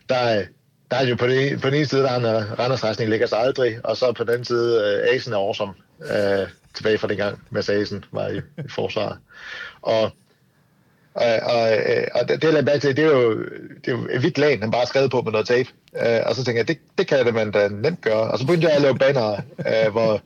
der, 0.08 0.44
der 0.90 0.96
er 0.96 1.06
jo 1.06 1.16
på, 1.16 1.26
det, 1.26 1.60
på 1.60 1.66
den 1.66 1.76
ene 1.76 1.86
side, 1.86 2.02
der 2.02 2.10
er 2.10 2.44
Randers 2.58 2.84
Rejsning 2.84 3.10
ligger 3.10 3.26
sig 3.26 3.38
aldrig, 3.38 3.78
og 3.84 3.96
så 3.96 4.12
på 4.12 4.24
den 4.24 4.30
anden 4.30 4.44
side, 4.44 5.00
uh, 5.08 5.14
Asen 5.14 5.32
er 5.32 5.36
awesome. 5.36 5.72
Uh, 6.00 6.48
tilbage 6.74 6.98
fra 6.98 7.08
den 7.08 7.16
gang, 7.16 7.38
Asen 7.68 8.04
var 8.12 8.28
i, 8.28 8.36
i 8.38 8.68
forsvaret. 8.70 9.18
Og, 9.82 10.10
og, 11.14 11.32
og, 11.42 11.62
og 12.14 12.28
det, 12.28 12.42
jeg 12.42 12.74
er 12.74 12.78
til, 12.78 12.96
det 12.96 13.04
er 13.04 13.10
jo, 13.10 13.38
det 13.84 13.88
er 13.88 13.92
jo 13.92 14.08
et 14.10 14.20
hvidt 14.20 14.38
lag, 14.38 14.60
han 14.60 14.70
bare 14.70 14.86
skrevet 14.86 15.10
på 15.10 15.22
med 15.22 15.32
noget 15.32 15.46
tape. 15.46 15.68
Uh, 15.92 16.26
og 16.26 16.34
så 16.34 16.44
tænker 16.44 16.60
jeg, 16.60 16.68
det, 16.68 16.78
det 16.98 17.06
kan 17.06 17.26
det 17.26 17.34
man 17.34 17.50
da 17.50 17.68
nemt 17.68 18.00
gøre. 18.00 18.30
Og 18.30 18.38
så 18.38 18.46
begyndte 18.46 18.66
jeg 18.66 18.76
at 18.76 18.82
lave 18.82 18.98
banner, 18.98 19.36
uh, 19.58 19.92
hvor 19.92 20.20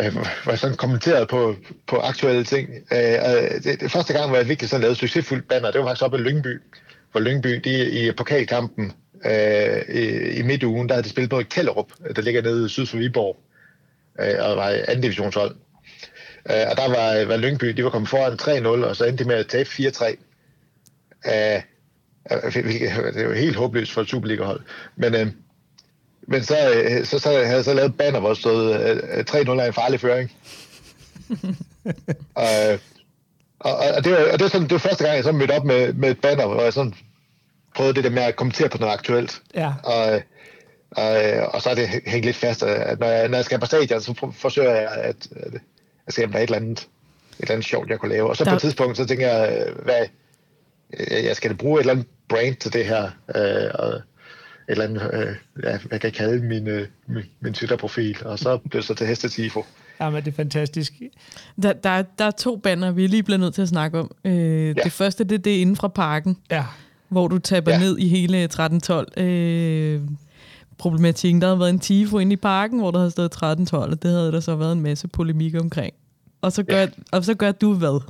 øh, 0.00 0.16
var 0.46 0.56
sådan 0.56 0.76
kommenteret 0.76 1.28
på, 1.28 1.56
på 1.86 1.96
aktuelle 1.96 2.44
ting. 2.44 2.68
Øh, 2.92 3.62
det, 3.64 3.80
det, 3.80 3.90
første 3.90 4.12
gang, 4.12 4.28
hvor 4.28 4.36
jeg 4.36 4.48
virkelig 4.48 4.70
sådan 4.70 4.80
lavede 4.80 4.98
succesfuldt 4.98 5.48
banner, 5.48 5.70
det 5.70 5.80
var 5.80 5.86
faktisk 5.86 6.04
oppe 6.04 6.18
i 6.18 6.20
Lyngby, 6.20 6.60
hvor 7.12 7.20
Lyngby 7.20 7.48
de, 7.64 7.90
i 7.90 8.12
pokalkampen 8.12 8.92
øh, 9.24 9.96
i, 9.96 10.30
i 10.38 10.42
midtugen, 10.42 10.88
der 10.88 10.94
havde 10.94 11.04
de 11.04 11.10
spillet 11.10 11.30
på 11.30 11.42
Kællerup, 11.50 11.92
der 12.16 12.22
ligger 12.22 12.42
nede 12.42 12.68
syd 12.68 12.86
for 12.86 12.96
Viborg, 12.96 13.36
øh, 14.20 14.34
og 14.38 14.56
var 14.56 14.68
anden 14.88 15.02
divisionshold. 15.02 15.54
Øh, 16.50 16.66
og 16.70 16.76
der 16.76 16.88
var, 16.88 17.24
var 17.24 17.36
Lyngby, 17.36 17.66
de 17.66 17.84
var 17.84 17.90
kommet 17.90 18.08
foran 18.08 18.32
3-0, 18.32 18.86
og 18.86 18.96
så 18.96 19.04
endte 19.04 19.24
de 19.24 19.28
med 19.28 19.36
at 19.36 19.46
tabe 19.46 19.68
4-3. 19.68 20.16
Øh, 21.26 21.62
øh 22.32 22.54
det 23.14 23.28
var 23.28 23.34
helt 23.34 23.56
håbløst 23.56 23.92
for 23.92 24.00
et 24.00 24.08
Superliga-hold. 24.08 24.60
Men, 24.96 25.14
øh, 25.14 25.26
men 26.22 26.44
så, 26.44 26.72
øh, 26.74 27.04
så, 27.04 27.18
så 27.18 27.28
havde 27.28 27.48
jeg 27.48 27.64
så 27.64 27.74
lavet 27.74 27.96
banner, 27.96 28.20
hvor 28.20 28.28
der 28.28 28.34
stod 28.34 28.74
3-0 29.30 29.50
er 29.50 29.66
en 29.66 29.72
farlig 29.72 30.00
føring. 30.00 30.32
og, 32.34 32.78
og, 33.58 33.76
og, 33.96 34.04
det 34.04 34.12
var, 34.12 34.18
og 34.18 34.32
det 34.32 34.42
var, 34.42 34.48
sådan, 34.48 34.62
det 34.62 34.72
var 34.72 34.78
første 34.78 35.04
gang, 35.04 35.16
jeg 35.16 35.24
så 35.24 35.32
mødte 35.32 35.52
op 35.52 35.64
med, 35.64 35.92
med 35.92 36.10
et 36.10 36.20
banner, 36.20 36.46
hvor 36.46 36.62
jeg 36.62 36.72
sådan 36.72 36.94
prøvede 37.74 37.94
det 37.94 38.04
der 38.04 38.10
med 38.10 38.22
at 38.22 38.36
kommentere 38.36 38.68
på 38.68 38.78
noget 38.78 38.92
aktuelt. 38.92 39.42
Ja. 39.54 39.72
Og, 39.84 40.22
og, 40.90 41.12
og 41.54 41.62
så 41.62 41.70
er 41.70 41.74
det 41.74 41.88
hængt 42.06 42.24
lidt 42.24 42.36
fast, 42.36 42.62
at 42.62 43.00
når 43.00 43.06
jeg, 43.06 43.28
når 43.28 43.38
jeg 43.38 43.44
skal 43.44 43.60
på 43.60 43.66
stadion, 43.66 44.00
så 44.00 44.32
forsøger 44.32 44.74
jeg, 44.74 44.88
at, 44.92 45.28
at 45.36 45.52
jeg 46.06 46.12
skal 46.12 46.32
have 46.32 46.42
et 46.42 46.46
eller 46.46 46.56
andet, 46.56 46.80
et 46.80 46.86
eller 47.40 47.52
andet 47.52 47.66
sjovt, 47.66 47.90
jeg 47.90 47.98
kunne 47.98 48.12
lave. 48.12 48.28
Og 48.28 48.36
så 48.36 48.44
der... 48.44 48.50
på 48.50 48.54
et 48.54 48.60
tidspunkt, 48.60 48.96
så 48.96 49.06
tænker 49.06 49.28
jeg, 49.28 49.66
hvad, 49.82 50.06
jeg 51.10 51.36
skal 51.36 51.56
bruge 51.56 51.80
et 51.80 51.82
eller 51.82 51.92
andet 51.92 52.06
brand 52.28 52.56
til 52.56 52.72
det 52.72 52.86
her. 52.86 53.10
Øh, 53.36 53.70
og, 53.74 54.00
eller 54.70 54.84
andet, 54.84 55.10
øh, 55.12 55.36
ja, 55.62 55.78
hvad 55.78 55.98
kan 55.98 56.06
jeg 56.06 56.12
kalde 56.12 56.46
min, 56.46 56.68
øh, 56.68 56.88
min, 57.06 57.24
min 57.40 57.54
Twitter-profil, 57.54 58.16
og 58.24 58.38
så 58.38 58.58
blev 58.58 58.80
det 58.80 58.86
så 58.86 58.94
til 58.94 59.06
Hestetifo. 59.06 59.64
Jamen, 60.00 60.24
det 60.24 60.30
er 60.30 60.36
fantastisk. 60.36 60.92
Der, 61.62 61.72
der, 61.72 62.02
der 62.02 62.24
er 62.24 62.30
to 62.30 62.56
banner, 62.56 62.90
vi 62.90 63.04
er 63.04 63.08
lige 63.08 63.22
blevet 63.22 63.40
nødt 63.40 63.54
til 63.54 63.62
at 63.62 63.68
snakke 63.68 63.98
om. 63.98 64.10
Øh, 64.24 64.66
ja. 64.66 64.72
Det 64.72 64.92
første, 64.92 65.24
det, 65.24 65.44
det 65.44 65.56
er 65.56 65.60
inden 65.60 65.76
fra 65.76 65.88
parken, 65.88 66.36
ja. 66.50 66.64
hvor 67.08 67.28
du 67.28 67.38
taber 67.38 67.72
ja. 67.72 67.78
ned 67.78 67.98
i 67.98 68.08
hele 68.08 68.48
13-12. 68.54 69.20
Øh, 69.22 70.00
problematikken, 70.78 71.40
der 71.40 71.46
havde 71.46 71.60
været 71.60 71.70
en 71.70 71.78
tifo 71.78 72.18
inde 72.18 72.32
i 72.32 72.36
parken, 72.36 72.78
hvor 72.78 72.90
der 72.90 72.98
havde 72.98 73.10
stået 73.10 73.36
13-12, 73.36 73.76
og 73.76 74.02
det 74.02 74.10
havde 74.10 74.32
der 74.32 74.40
så 74.40 74.56
været 74.56 74.72
en 74.72 74.80
masse 74.80 75.08
polemik 75.08 75.54
omkring. 75.54 75.94
Og 76.42 76.52
så 76.52 76.62
gør, 76.62 76.80
ja. 76.80 76.88
og 77.12 77.24
så 77.24 77.34
gør 77.34 77.52
du 77.52 77.74
hvad? 77.74 78.00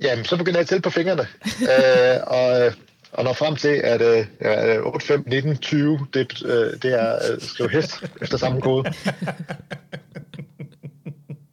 Jamen, 0.00 0.24
så 0.24 0.36
begynder 0.36 0.58
jeg 0.58 0.62
at 0.62 0.68
tælle 0.68 0.82
på 0.82 0.90
fingrene. 0.90 1.22
øh, 1.72 2.20
og 2.26 2.66
øh, 2.66 2.72
og 3.12 3.24
når 3.24 3.32
frem 3.32 3.56
til, 3.56 3.68
at 3.68 4.00
øh, 4.00 4.86
8, 4.86 5.06
5, 5.06 5.24
19, 5.26 5.56
20, 5.56 6.06
det, 6.14 6.42
øh, 6.44 6.82
det 6.82 7.00
er 7.00 7.14
øh, 7.14 7.40
skrive 7.40 7.70
hest 7.70 8.04
efter 8.22 8.36
samme 8.36 8.60
kode. 8.60 8.92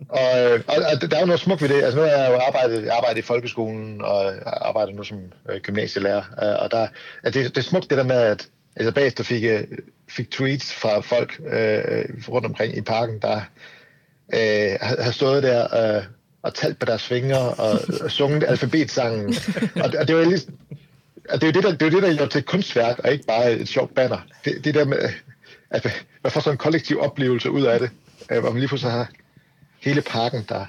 og, 0.10 0.39
øh, 0.39 0.62
og, 0.68 0.75
og 0.75 1.12
der 1.12 1.18
er 1.18 1.20
jo 1.20 1.25
noget 1.25 1.39
smukt 1.39 1.62
ved 1.62 1.70
det. 1.70 1.84
Altså 1.84 2.00
nu 2.00 2.01
har 2.01 2.10
jeg 2.12 2.32
jo 2.32 2.38
arbejdet, 2.38 2.86
jeg 2.86 2.96
arbejdet 2.96 3.20
i 3.20 3.25
folkeskolen, 3.25 4.01
og 4.01 4.34
arbejder 4.68 4.94
nu 4.94 5.04
som 5.04 5.18
øh, 5.50 5.62
gymnasielærer. 5.62 6.24
Øh, 6.44 6.63
og 6.63 6.72
der, 6.72 6.88
at 7.24 7.34
det, 7.34 7.56
det 7.56 7.58
er 7.58 7.70
smukt 7.70 7.89
det 7.89 7.98
der 7.98 8.04
med, 8.04 8.22
at 8.22 8.48
altså 8.75 8.92
bagefter 8.92 9.24
fik, 9.24 9.44
øh, 9.44 9.63
fik 10.10 10.32
tweets 10.32 10.74
fra 10.74 11.00
folk 11.00 11.39
øh, 11.39 12.06
rundt 12.30 12.46
omkring 12.46 12.78
i 12.78 12.82
parken, 12.82 13.20
der 13.20 13.42
øh, 14.34 14.78
har 14.80 15.12
stået 15.12 15.44
der 15.44 15.96
øh, 15.98 16.04
og 16.42 16.54
talt 16.54 16.80
på 16.80 16.86
deres 16.86 17.04
fingre 17.04 17.54
og, 17.54 17.80
og 18.01 18.12
sunget 18.12 18.44
alfabetsangen. 18.44 19.36
Og, 19.84 19.89
og 20.00 20.08
det 20.08 20.16
var 20.16 20.24
lige 20.24 20.42
det 21.34 21.44
er 21.44 21.48
jo 21.48 21.52
det, 21.52 21.64
der, 21.64 21.72
det, 21.72 21.82
er 21.82 21.90
det, 21.90 22.04
der 22.04 22.18
gør 22.18 22.26
til 22.26 22.44
kunstværk, 22.44 23.00
og 23.00 23.12
ikke 23.12 23.26
bare 23.26 23.52
et 23.52 23.68
sjovt 23.68 23.96
banner. 23.96 24.18
Det, 24.46 24.66
det 24.66 24.74
der 24.74 24.86
med, 24.86 24.98
at 25.70 25.88
man 26.24 26.32
får 26.32 26.40
sådan 26.40 26.54
en 26.54 26.58
kollektiv 26.58 27.00
oplevelse 27.02 27.52
ud 27.52 27.62
af 27.64 27.80
det, 27.80 27.90
hvor 28.42 28.50
man 28.52 28.60
lige 28.60 28.68
pludselig 28.68 28.92
har 28.92 29.10
hele 29.82 30.02
parken, 30.02 30.46
der, 30.50 30.66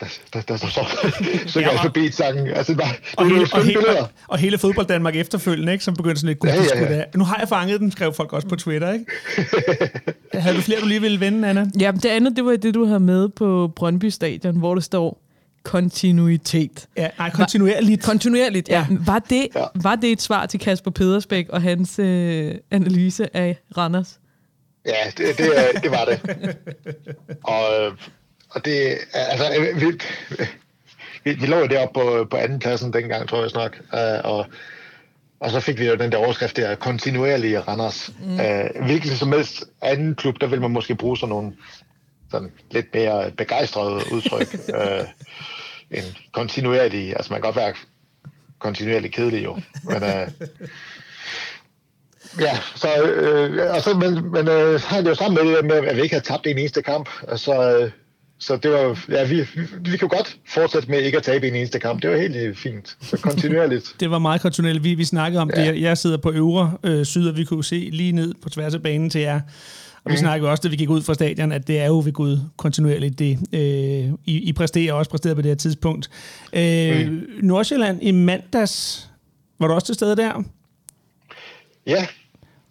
der, 0.00 0.06
der, 0.32 0.40
der, 0.40 0.56
der 0.56 0.66
så 0.66 0.86
synger 1.46 1.68
Ja, 1.68 1.72
alfabetsangen. 1.78 2.46
Altså, 2.48 2.74
bare, 2.76 2.88
det 2.88 3.14
Og 3.16 3.24
er 3.24 3.28
hele, 3.28 3.40
jo 3.40 3.46
og, 3.52 3.64
hele, 3.64 3.78
billeder. 3.78 4.02
og, 4.02 4.08
og 4.28 4.38
hele 4.38 4.58
fodbold 4.58 4.86
Danmark 4.86 5.16
efterfølgende, 5.16 5.72
ikke, 5.72 5.84
som 5.84 5.94
begyndte 5.96 6.20
sådan 6.20 6.28
lidt, 6.28 6.38
gud, 6.38 6.48
Ja, 6.50 6.62
ja, 6.80 6.96
ja. 6.96 7.02
Nu 7.14 7.24
har 7.24 7.38
jeg 7.38 7.48
fanget 7.48 7.80
den, 7.80 7.90
skrev 7.92 8.12
folk 8.14 8.32
også 8.32 8.48
på 8.48 8.56
Twitter, 8.56 8.92
ikke? 8.92 9.04
Havde 10.40 10.56
du 10.56 10.60
flere, 10.60 10.80
du 10.80 10.86
lige 10.86 11.00
ville 11.00 11.20
vende, 11.20 11.48
Anna? 11.48 11.66
Ja, 11.80 11.90
det 11.90 12.06
andet, 12.06 12.36
det 12.36 12.44
var 12.44 12.56
det, 12.56 12.74
du 12.74 12.84
havde 12.84 13.00
med 13.00 13.28
på 13.28 13.72
Brøndby 13.76 14.04
Stadion, 14.08 14.56
hvor 14.56 14.74
der 14.74 14.82
står 14.82 15.21
kontinuitet. 15.62 16.88
Ja, 16.96 17.08
nej, 17.18 17.30
kontinuerligt. 17.30 18.02
Kontinuerligt, 18.02 18.68
ja. 18.68 18.86
Ja. 18.90 18.96
Var 19.06 19.18
det, 19.18 19.48
Ja. 19.54 19.64
var 19.74 19.96
det 19.96 20.12
et 20.12 20.22
svar 20.22 20.46
til 20.46 20.60
Kasper 20.60 20.90
Pedersbæk 20.90 21.48
og 21.48 21.62
hans 21.62 21.98
øh, 21.98 22.54
analyse 22.70 23.36
af 23.36 23.56
Randers? 23.76 24.18
Ja, 24.86 25.10
det, 25.16 25.38
det, 25.38 25.46
det 25.82 25.90
var 25.90 26.04
det. 26.04 26.20
Og, 27.44 27.66
og 28.50 28.64
det, 28.64 28.98
altså, 29.14 29.44
øh, 29.58 29.80
vi, 29.80 29.86
vi, 31.24 31.32
vi 31.34 31.46
lå 31.46 31.58
jo 31.58 31.66
deroppe 31.66 32.00
på, 32.00 32.26
på 32.30 32.36
anden 32.36 32.58
pladsen 32.58 32.92
dengang, 32.92 33.28
tror 33.28 33.40
jeg 33.40 33.50
snart. 33.50 33.80
Øh, 33.94 34.20
og, 34.24 34.46
og 35.40 35.50
så 35.50 35.60
fik 35.60 35.78
vi 35.78 35.86
jo 35.86 35.94
den 35.94 36.12
der 36.12 36.18
overskrift 36.18 36.56
der, 36.56 36.74
kontinuerlige 36.74 37.60
Randers. 37.60 38.12
Mm. 38.20 38.40
Øh, 38.40 38.84
hvilken 38.84 39.10
som 39.10 39.32
helst 39.32 39.64
anden 39.82 40.14
klub, 40.14 40.40
der 40.40 40.46
vil 40.46 40.60
man 40.60 40.70
måske 40.70 40.94
bruge 40.94 41.16
sådan 41.16 41.28
nogle 41.28 41.52
sådan 42.32 42.52
lidt 42.70 42.86
mere 42.94 43.30
begejstrede 43.30 44.02
udtryk. 44.12 44.54
øh, 44.80 45.04
end 45.90 46.04
kontinuerlige. 46.32 47.16
Altså 47.16 47.32
man 47.32 47.42
kan 47.42 47.48
godt 47.52 47.56
være 47.56 47.74
kontinuerligt 48.58 49.14
kedelig 49.14 49.44
jo. 49.44 49.58
Men, 49.84 50.02
øh, 50.02 50.28
Ja, 52.40 52.58
så, 52.74 53.02
øh, 53.02 53.74
og 53.74 53.82
så, 53.82 53.94
men, 53.94 54.30
men 54.30 54.48
øh, 54.48 54.80
har 54.80 55.00
det 55.00 55.08
jo 55.08 55.14
sammen 55.14 55.46
med, 55.46 55.56
det 55.56 55.64
med, 55.64 55.76
at 55.76 55.96
vi 55.96 56.02
ikke 56.02 56.14
havde 56.14 56.24
tabt 56.24 56.46
en 56.46 56.58
eneste 56.58 56.82
kamp. 56.82 57.08
Så, 57.36 57.78
øh, 57.78 57.90
så 58.38 58.56
det 58.56 58.70
var, 58.70 59.04
ja, 59.08 59.24
vi, 59.24 59.40
vi, 59.40 59.90
vi 59.90 59.96
kunne 59.96 60.08
godt 60.08 60.36
fortsætte 60.48 60.90
med 60.90 61.00
ikke 61.00 61.16
at 61.16 61.22
tabe 61.22 61.48
en 61.48 61.54
eneste 61.54 61.78
kamp. 61.78 62.02
Det 62.02 62.10
var 62.10 62.16
helt 62.16 62.36
øh, 62.36 62.54
fint. 62.54 62.96
Så 63.00 63.16
kontinuerligt. 63.16 63.94
Det 64.00 64.10
var 64.10 64.18
meget 64.18 64.40
kontinuerligt. 64.40 64.84
Vi, 64.84 64.94
vi 64.94 65.04
snakkede 65.04 65.42
om 65.42 65.50
ja. 65.56 65.72
det. 65.72 65.80
Jeg 65.80 65.98
sidder 65.98 66.16
på 66.16 66.30
øvre 66.30 66.76
øh, 66.84 67.04
syd, 67.04 67.28
og 67.28 67.36
vi 67.36 67.44
kunne 67.44 67.64
se 67.64 67.88
lige 67.92 68.12
ned 68.12 68.34
på 68.42 68.48
tværs 68.48 68.74
af 68.74 68.82
banen 68.82 69.10
til 69.10 69.20
jer. 69.20 69.40
Og 70.04 70.10
vi 70.10 70.14
mm. 70.14 70.18
snakkede 70.18 70.50
også, 70.50 70.60
da 70.60 70.68
vi 70.68 70.76
gik 70.76 70.90
ud 70.90 71.02
fra 71.02 71.14
stadion, 71.14 71.52
at 71.52 71.66
det 71.66 71.80
er 71.80 71.86
jo 71.86 72.02
ved 72.04 72.12
Gud 72.12 72.38
kontinuerligt 72.56 73.18
det. 73.18 73.38
Øh, 73.52 74.12
I, 74.24 74.38
I 74.38 74.52
præsterer 74.52 74.92
også 74.92 75.10
præsteret 75.10 75.36
på 75.36 75.42
det 75.42 75.50
her 75.50 75.56
tidspunkt. 75.56 76.10
Øh, 76.52 77.10
mm. 77.10 77.26
Nordsjælland 77.42 78.02
i 78.02 78.10
mandags, 78.10 79.10
var 79.58 79.66
du 79.66 79.74
også 79.74 79.86
til 79.86 79.94
stede 79.94 80.16
der? 80.16 80.42
Ja, 81.86 82.06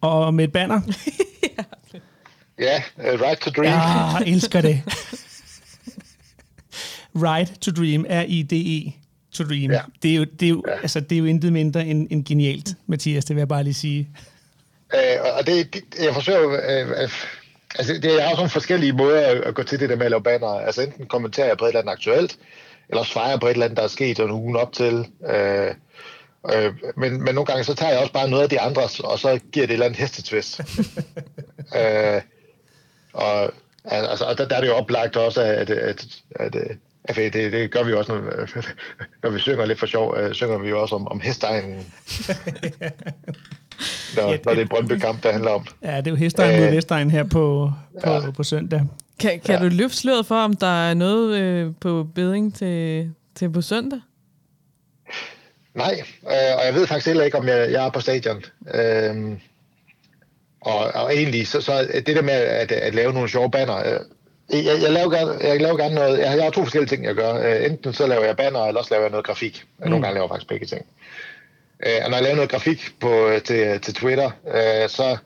Og 0.01 0.33
med 0.33 0.43
et 0.43 0.51
banner? 0.51 0.81
ja, 2.65 2.83
uh, 2.97 3.21
right 3.21 3.41
to 3.41 3.49
dream. 3.49 3.73
Ja, 3.73 4.17
jeg 4.17 4.27
elsker 4.27 4.61
det. 4.61 4.81
Ride 7.15 7.55
to 7.61 7.71
Dream, 7.71 8.05
R-I-D-E, 8.09 8.91
to 9.31 9.43
Dream. 9.43 9.71
Ja. 9.71 9.81
Det, 10.03 10.11
er 10.11 10.15
jo, 10.15 10.23
det, 10.23 10.45
er 10.45 10.49
jo, 10.49 10.63
altså, 10.81 10.99
det 10.99 11.15
er 11.15 11.19
jo 11.19 11.25
intet 11.25 11.53
mindre 11.53 11.87
end, 11.87 12.07
end 12.09 12.25
genialt, 12.25 12.75
Mathias, 12.87 13.25
det 13.25 13.35
vil 13.35 13.41
jeg 13.41 13.47
bare 13.47 13.63
lige 13.63 13.73
sige. 13.73 14.09
Øh, 14.93 15.37
og 15.37 15.47
det, 15.47 15.73
det, 15.73 15.83
jeg 16.03 16.13
forsøger 16.13 16.39
jo, 16.39 16.53
øh, 16.55 16.89
øh, 16.89 17.09
altså 17.75 17.93
det, 17.93 18.05
jeg 18.15 18.27
har 18.27 18.35
sådan 18.35 18.49
forskellige 18.49 18.93
måder 18.93 19.27
at, 19.27 19.37
at 19.37 19.55
gå 19.55 19.63
til 19.63 19.79
det 19.79 19.89
der 19.89 19.95
med 19.95 20.05
at 20.05 20.11
lave 20.11 20.23
banner. 20.23 20.47
Altså 20.47 20.81
enten 20.81 21.05
kommenterer 21.05 21.47
jeg 21.47 21.57
på 21.57 21.65
et 21.65 21.69
eller 21.69 21.79
andet 21.79 21.91
aktuelt, 21.91 22.37
eller 22.89 23.03
svarer 23.03 23.29
jeg 23.29 23.39
på 23.39 23.47
et 23.47 23.51
eller 23.51 23.65
andet, 23.65 23.77
der 23.77 23.83
er 23.83 23.87
sket 23.87 24.19
en 24.19 24.31
ugen 24.31 24.55
op 24.55 24.73
til. 24.73 25.07
Øh, 25.29 25.73
øh, 26.53 26.73
men, 26.97 27.23
men 27.23 27.35
nogle 27.35 27.45
gange 27.45 27.63
så 27.63 27.75
tager 27.75 27.91
jeg 27.91 27.99
også 27.99 28.13
bare 28.13 28.29
noget 28.29 28.43
af 28.43 28.49
de 28.49 28.59
andres, 28.59 28.99
og 28.99 29.19
så 29.19 29.39
giver 29.51 29.65
det 29.65 29.71
et 29.71 29.73
eller 29.73 29.85
andet 29.85 29.99
hestetvist. 29.99 30.61
øh, 31.79 32.21
og 33.13 33.53
altså, 33.85 34.25
og 34.25 34.37
der, 34.37 34.47
der 34.47 34.55
er 34.55 34.61
det 34.61 34.67
jo 34.67 34.75
oplagt 34.75 35.17
også, 35.17 35.41
at, 35.41 35.69
at, 35.69 36.05
at, 36.35 36.55
at 36.55 36.77
at 37.03 37.15
det, 37.15 37.33
det 37.33 37.71
gør 37.71 37.83
vi 37.83 37.93
også, 37.93 38.11
når, 38.11 38.21
når 39.23 39.29
vi 39.29 39.39
synger 39.39 39.65
lidt 39.65 39.79
for 39.79 39.85
sjov, 39.85 40.17
øh, 40.17 40.33
synger 40.33 40.57
vi 40.57 40.69
jo 40.69 40.81
også 40.81 40.95
om, 40.95 41.07
om 41.07 41.19
hestegnen. 41.19 41.75
når, 44.15 44.45
når 44.45 44.53
det 44.53 44.61
er 44.61 44.67
Brøndby-kamp, 44.67 45.23
der 45.23 45.31
handler 45.31 45.51
om. 45.51 45.65
Ja, 45.83 45.97
det 45.97 46.07
er 46.07 46.11
jo 46.11 46.15
Hestegn 46.15 46.59
mod 46.59 46.67
Øh, 46.67 47.11
her 47.11 47.23
på, 47.23 47.71
på, 48.03 48.11
ja. 48.11 48.31
på 48.31 48.43
søndag. 48.43 48.81
Kan, 49.19 49.39
kan 49.39 49.55
ja. 49.55 49.61
du 49.61 49.75
løfte 49.75 49.97
sløret 49.97 50.25
for, 50.25 50.35
om 50.35 50.55
der 50.55 50.89
er 50.89 50.93
noget 50.93 51.37
øh, 51.37 51.71
på 51.81 52.07
beding 52.15 52.55
til, 52.55 53.11
til 53.35 53.49
på 53.49 53.61
søndag? 53.61 53.99
Nej, 55.75 56.03
øh, 56.23 56.57
og 56.57 56.65
jeg 56.65 56.73
ved 56.73 56.87
faktisk 56.87 57.07
heller 57.07 57.23
ikke, 57.23 57.37
om 57.37 57.47
jeg, 57.47 57.71
jeg 57.71 57.85
er 57.85 57.89
på 57.89 57.99
stadion. 57.99 58.43
Øhm, 58.73 59.39
og, 60.61 60.77
og 60.77 61.15
egentlig, 61.15 61.47
så, 61.47 61.61
så 61.61 61.87
det 61.93 62.15
der 62.15 62.21
med 62.21 62.33
at, 62.33 62.71
at 62.71 62.95
lave 62.95 63.13
nogle 63.13 63.29
sjove 63.29 63.51
banner, 63.51 63.77
øh, 63.77 63.99
jeg, 64.53 64.81
jeg, 64.81 64.91
laver 64.91 65.09
gerne, 65.09 65.47
jeg 65.47 65.61
laver 65.61 65.77
gerne 65.77 65.95
noget, 65.95 66.19
jeg, 66.19 66.35
jeg 66.35 66.43
har 66.43 66.49
to 66.49 66.61
forskellige 66.61 66.89
ting, 66.89 67.05
jeg 67.05 67.15
gør. 67.15 67.33
Øh, 67.33 67.65
enten 67.65 67.93
så 67.93 68.07
laver 68.07 68.25
jeg 68.25 68.37
banner, 68.37 68.59
eller 68.59 68.79
også 68.79 68.93
laver 68.93 69.03
jeg 69.03 69.11
noget 69.11 69.25
grafik. 69.25 69.65
Mm. 69.79 69.89
Nogle 69.89 70.03
gange 70.03 70.13
laver 70.13 70.25
jeg 70.25 70.29
faktisk 70.29 70.49
begge 70.49 70.65
ting. 70.65 70.85
Øh, 71.85 72.01
og 72.03 72.09
når 72.09 72.17
jeg 72.17 72.23
laver 72.23 72.35
noget 72.35 72.51
grafik 72.51 72.95
på, 72.99 73.31
til, 73.45 73.81
til 73.81 73.93
Twitter, 73.93 74.31
øh, 74.47 74.89
så, 74.89 75.17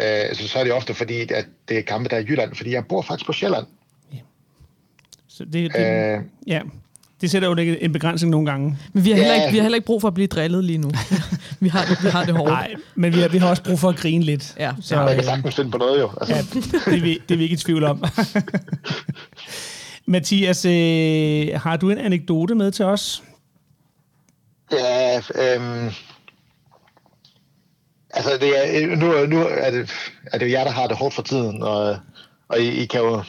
øh, 0.00 0.34
så, 0.34 0.48
så 0.48 0.58
er 0.58 0.64
det 0.64 0.72
ofte 0.72 0.94
fordi, 0.94 1.20
at 1.20 1.46
det 1.68 1.78
er 1.78 1.82
kampe, 1.82 2.08
der 2.08 2.16
er 2.16 2.20
i 2.20 2.24
Jylland, 2.28 2.54
fordi 2.54 2.72
jeg 2.72 2.86
bor 2.86 3.02
faktisk 3.02 3.26
på 3.26 3.32
Sjælland. 3.32 3.66
Så 5.38 5.44
det, 5.44 5.72
det, 5.74 5.80
Øh, 5.80 6.22
ja, 6.46 6.62
det 7.20 7.30
sætter 7.30 7.48
jo 7.48 7.54
en 7.80 7.92
begrænsning 7.92 8.30
nogle 8.30 8.46
gange. 8.50 8.78
Men 8.92 9.04
vi 9.04 9.10
har, 9.10 9.16
heller 9.16 9.34
Ja. 9.34 9.42
ikke, 9.42 9.52
vi 9.52 9.58
har 9.58 9.62
heller 9.62 9.76
ikke 9.76 9.86
brug 9.86 10.00
for 10.00 10.08
at 10.08 10.14
blive 10.14 10.26
drillet 10.26 10.64
lige 10.64 10.78
nu. 10.78 10.90
vi, 11.60 11.68
har 11.68 11.84
det, 11.84 12.04
vi 12.04 12.08
har 12.08 12.24
det 12.24 12.34
hårdt. 12.36 12.50
Nej, 12.50 12.74
men 12.94 13.14
vi 13.14 13.20
har, 13.20 13.28
vi 13.28 13.38
har 13.38 13.48
også 13.48 13.62
brug 13.62 13.78
for 13.78 13.88
at 13.88 13.96
grine 13.96 14.24
lidt. 14.24 14.54
Ja. 14.58 14.72
så, 14.82 14.96
man 14.96 15.08
kan 15.08 15.18
øh, 15.18 15.24
sagtens 15.24 15.54
finde 15.56 15.70
på 15.70 15.78
noget 15.78 16.00
jo. 16.00 16.10
Altså. 16.20 16.34
Ja, 16.34 16.40
det 16.90 16.98
er, 16.98 17.00
vi, 17.02 17.18
det 17.28 17.34
er 17.34 17.38
vi 17.38 17.42
ikke 17.42 17.54
i 17.54 17.56
tvivl 17.56 17.84
om. 17.84 18.04
Mathias, 20.06 20.64
øh, 20.64 21.48
har 21.62 21.76
du 21.80 21.90
en 21.90 21.98
anekdote 21.98 22.54
med 22.54 22.70
til 22.72 22.84
os? 22.84 23.22
Ja, 24.72 25.16
øhm, 25.16 25.90
altså 28.10 28.30
det 28.40 28.82
er, 28.82 28.96
nu, 28.96 29.26
nu 29.26 29.46
er, 29.50 29.70
det, 29.70 29.90
er 30.32 30.38
det 30.38 30.46
jo 30.46 30.50
jer, 30.50 30.64
der 30.64 30.70
har 30.70 30.86
det 30.86 30.96
hårdt 30.96 31.14
for 31.14 31.22
tiden, 31.22 31.62
og, 31.62 31.96
og 32.48 32.60
I, 32.60 32.68
I 32.68 32.86
kan 32.86 33.00
jo 33.00 33.22